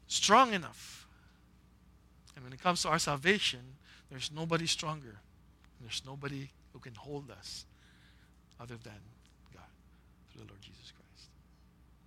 [0.07, 0.98] strong enough.
[2.49, 3.59] When it comes to our salvation,
[4.09, 5.17] there's nobody stronger.
[5.79, 7.67] There's nobody who can hold us
[8.59, 8.97] other than
[9.53, 9.69] God
[10.31, 11.29] through the Lord Jesus Christ.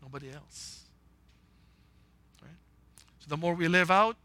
[0.03, 0.81] Nobody else.
[2.43, 2.51] Right?
[3.21, 4.17] So the more we live out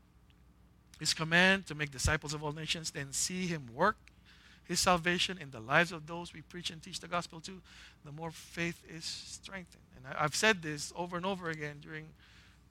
[1.00, 3.98] his command to make disciples of all nations, then see him work
[4.68, 7.62] his salvation in the lives of those we preach and teach the gospel to,
[8.04, 9.84] the more faith is strengthened.
[9.96, 12.08] And I, have said this over and over again during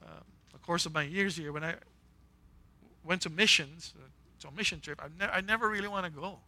[0.05, 0.09] uh,
[0.53, 1.53] the course of my years here.
[1.53, 1.77] When I
[3.07, 4.03] went to missions, uh,
[4.41, 6.39] to a mission trip, I, ne- I never really want to go.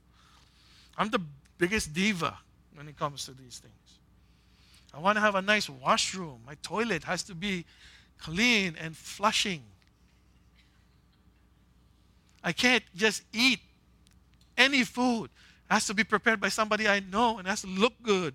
[0.97, 1.21] I'm the
[1.59, 2.39] biggest diva
[2.75, 3.75] when it comes to these things.
[4.93, 6.41] I want to have a nice washroom.
[6.47, 7.65] My toilet has to be
[8.19, 9.63] clean and flushing.
[12.43, 13.61] I can't just eat
[14.57, 15.27] any food.
[15.71, 18.35] It has to be prepared by somebody I know and has to look good.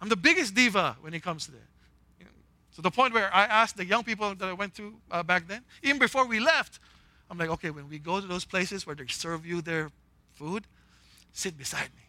[0.00, 1.75] I'm the biggest diva when it comes to that.
[2.76, 5.48] To the point where I asked the young people that I went to uh, back
[5.48, 6.78] then, even before we left,
[7.30, 9.90] I'm like, okay, when we go to those places where they serve you their
[10.34, 10.64] food,
[11.32, 12.02] sit beside me.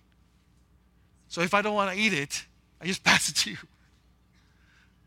[1.30, 2.46] So if I don't want to eat it,
[2.82, 3.58] I just pass it to you.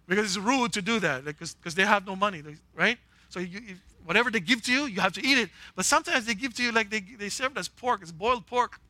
[0.08, 2.42] Because it's rude to do that because like, they have no money,
[2.74, 2.96] right?
[3.28, 3.60] So you,
[4.04, 5.50] whatever they give to you, you have to eat it.
[5.76, 8.46] But sometimes they give to you like they, they serve it as pork, it's boiled
[8.46, 8.80] pork.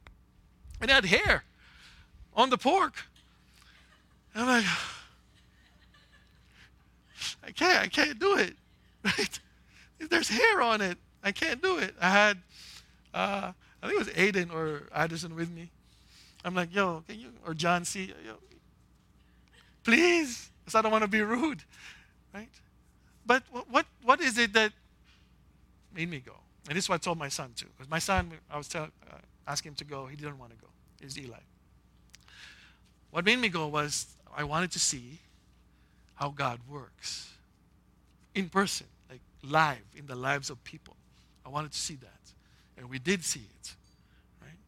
[0.80, 1.42] And it had hair
[2.32, 2.94] on the pork.
[4.34, 4.64] And I'm like,
[7.42, 8.54] I can't, I can't do it.
[9.02, 9.40] Right?
[10.10, 10.98] There's hair on it.
[11.22, 11.94] I can't do it.
[12.00, 12.38] I had,
[13.14, 15.70] uh, I think it was Aiden or Addison with me.
[16.44, 18.34] I'm like, yo, can you, or John C, yo,
[19.84, 21.62] please, because I don't want to be rude,
[22.34, 22.48] right?
[23.26, 24.72] But what, what is it that
[25.94, 26.34] made me go?
[26.68, 28.84] And this is what I told my son too, because my son, I was tell,
[28.84, 29.16] uh,
[29.46, 30.68] asking him to go, he didn't want to go.
[31.04, 31.38] Is Eli.
[33.10, 35.18] What made me go was I wanted to see
[36.20, 37.32] how God works
[38.34, 40.94] in person, like live in the lives of people.
[41.44, 42.20] I wanted to see that.
[42.76, 43.74] And we did see it.
[44.40, 44.58] Right?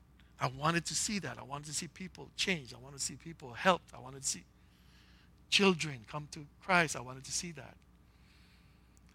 [0.40, 1.36] I wanted to see that.
[1.38, 2.74] I wanted to see people change.
[2.74, 3.94] I wanted to see people helped.
[3.94, 4.44] I wanted to see
[5.50, 6.96] children come to Christ.
[6.96, 7.76] I wanted to see that.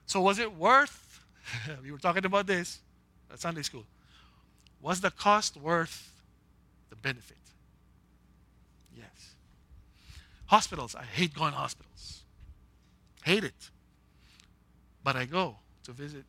[0.05, 1.07] So was it worth
[1.83, 2.79] we were talking about this
[3.31, 3.85] at Sunday school.
[4.81, 6.11] Was the cost worth
[6.89, 7.37] the benefit?
[8.95, 9.35] Yes.
[10.45, 12.21] Hospitals, I hate going to hospitals.
[13.27, 13.69] Hate it.
[15.03, 16.23] But I go to visit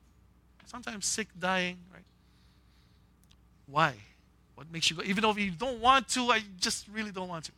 [0.66, 2.02] sometimes sick, dying, right?
[3.66, 3.94] Why?
[4.56, 5.02] What makes you go?
[5.04, 7.52] Even though you don't want to, I just really don't want to.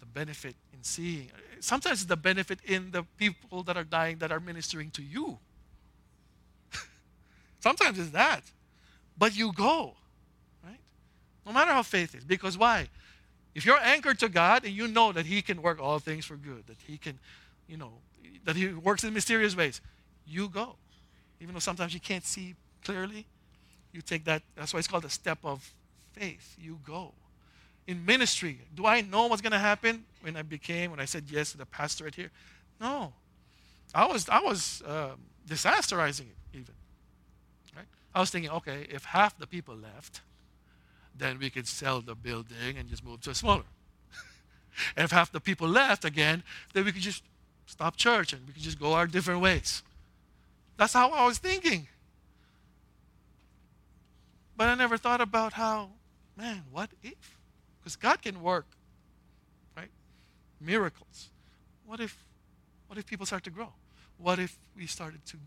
[0.00, 1.30] The benefit in seeing.
[1.60, 5.38] Sometimes it's the benefit in the people that are dying that are ministering to you.
[7.60, 8.42] Sometimes it's that.
[9.16, 9.94] But you go,
[10.62, 10.76] right?
[11.46, 12.24] No matter how faith is.
[12.24, 12.88] Because why?
[13.54, 16.36] If you're anchored to God and you know that He can work all things for
[16.36, 17.18] good, that He can,
[17.66, 17.92] you know,
[18.44, 19.80] that He works in mysterious ways,
[20.26, 20.76] you go.
[21.40, 22.54] Even though sometimes you can't see
[22.84, 23.26] clearly,
[23.92, 24.42] you take that.
[24.56, 25.74] That's why it's called a step of
[26.12, 26.56] faith.
[26.58, 27.12] You go.
[27.86, 31.24] In ministry, do I know what's going to happen when I became, when I said
[31.28, 32.30] yes to the pastorate here?
[32.80, 33.12] No.
[33.94, 36.74] I was, I was um, disasterizing it even.
[37.76, 37.86] Right?
[38.14, 40.20] I was thinking, okay, if half the people left,
[41.16, 43.64] then we could sell the building and just move to a smaller.
[44.96, 46.42] and if half the people left again,
[46.72, 47.22] then we could just
[47.72, 49.82] stop church and we can just go our different ways.
[50.76, 51.88] That's how I was thinking.
[54.56, 55.88] But I never thought about how,
[56.36, 57.38] man, what if?
[57.80, 58.66] Because God can work,
[59.76, 59.88] right?
[60.60, 61.30] Miracles.
[61.86, 62.24] What if,
[62.86, 63.72] what if people start to grow?
[64.18, 65.38] What if we started to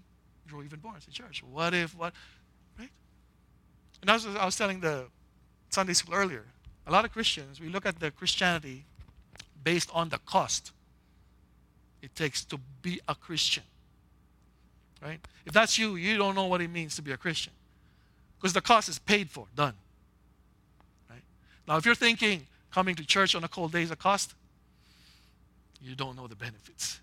[0.49, 1.43] grow even more as a church?
[1.43, 2.13] What if, what?
[2.78, 2.89] Right?
[4.01, 5.05] And as I was telling the
[5.69, 6.43] Sunday school earlier,
[6.88, 8.86] a lot of Christians, we look at the Christianity
[9.63, 10.71] based on the cost
[12.06, 13.64] it takes to be a Christian.
[15.01, 15.20] Right?
[15.45, 17.51] If that's you, you don't know what it means to be a Christian.
[18.38, 19.74] Because the cost is paid for, done.
[21.10, 21.24] Right?
[21.68, 24.36] Now, if you're thinking coming to church on a cold day is a cost,
[25.82, 26.99] you don't know the benefits.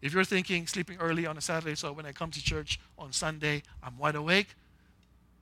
[0.00, 3.12] If you're thinking sleeping early on a Saturday, so when I come to church on
[3.12, 4.48] Sunday, I'm wide awake,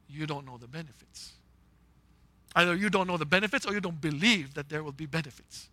[0.08, 1.32] you don't know the benefits.
[2.56, 5.68] Either you don't know the benefits or you don't believe that there will be benefits.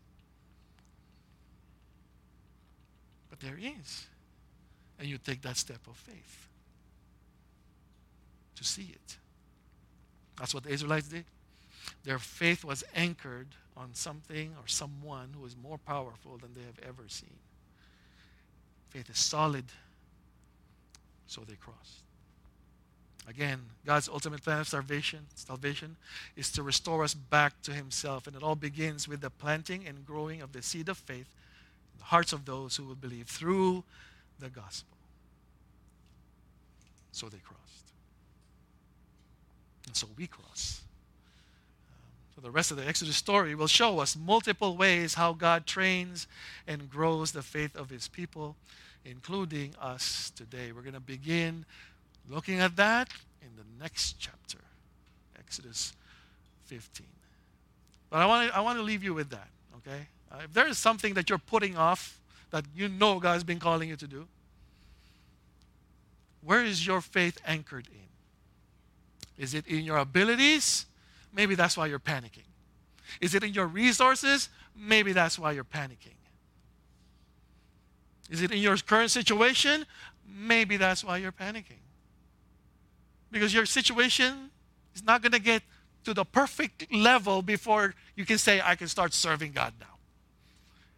[3.38, 4.08] But there is.
[5.00, 6.48] And you take that step of faith
[8.56, 9.18] to see it.
[10.40, 11.26] That's what the Israelites did.
[12.04, 16.80] Their faith was anchored on something or someone who is more powerful than they have
[16.88, 17.38] ever seen.
[18.90, 19.66] Faith is solid,
[21.28, 22.02] so they crossed.
[23.28, 25.98] Again, God's ultimate plan of salvation, salvation
[26.36, 28.26] is to restore us back to Himself.
[28.26, 31.28] And it all begins with the planting and growing of the seed of faith
[31.98, 33.84] the hearts of those who will believe through
[34.40, 34.98] the gospel.
[37.12, 37.62] So they crossed.
[39.88, 40.82] And so we cross.
[41.90, 45.66] Um, so the rest of the Exodus story will show us multiple ways how God
[45.66, 46.28] trains
[46.68, 48.56] and grows the faith of His people,
[49.06, 50.72] including us today.
[50.72, 51.66] We're going to begin
[52.30, 53.10] looking at that
[53.42, 54.60] in the next chapter,
[55.40, 55.94] Exodus
[56.66, 57.06] 15.
[58.10, 60.08] But I want to, I want to leave you with that, okay?
[60.32, 62.20] Uh, if there is something that you're putting off
[62.52, 64.28] that you know God's been calling you to do,
[66.44, 69.44] where is your faith anchored in?
[69.44, 70.86] Is it in your abilities
[71.38, 72.50] Maybe that's why you're panicking.
[73.22, 74.50] Is it in your resources?
[74.76, 76.18] Maybe that's why you're panicking.
[78.30, 79.86] Is it in your current situation?
[80.28, 81.84] Maybe that's why you're panicking.
[83.32, 84.50] Because your situation
[84.96, 85.62] is not going to get
[86.06, 89.97] to the perfect level before you can say, I can start serving God now.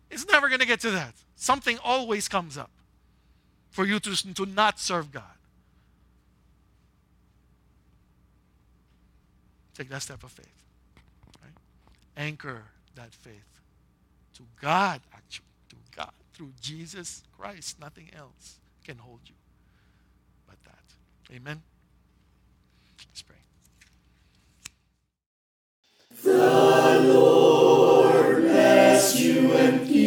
[0.10, 1.14] It's never going to get to that.
[1.36, 2.72] Something always comes up
[3.70, 5.24] for you to, to not serve God.
[9.76, 10.47] Take that step of faith.
[11.41, 11.53] Right?
[12.18, 12.64] Anchor
[12.95, 13.62] that faith
[14.36, 17.80] to God, actually, to God, through Jesus Christ.
[17.80, 19.36] Nothing else can hold you
[20.47, 21.36] but that.
[21.36, 21.62] Amen.
[23.07, 23.36] Let's pray.
[26.24, 29.99] The Lord bless you and keep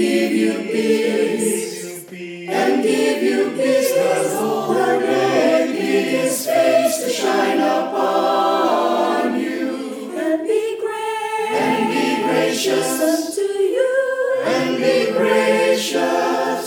[0.00, 2.08] give you peace.
[2.48, 3.92] And give you peace.
[3.92, 10.12] The Lord make his face to shine upon you.
[10.16, 13.40] And be great And be gracious unto
[13.76, 14.42] you.
[14.46, 16.64] and be gracious.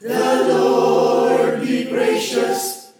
[0.00, 2.92] The Lord be gracious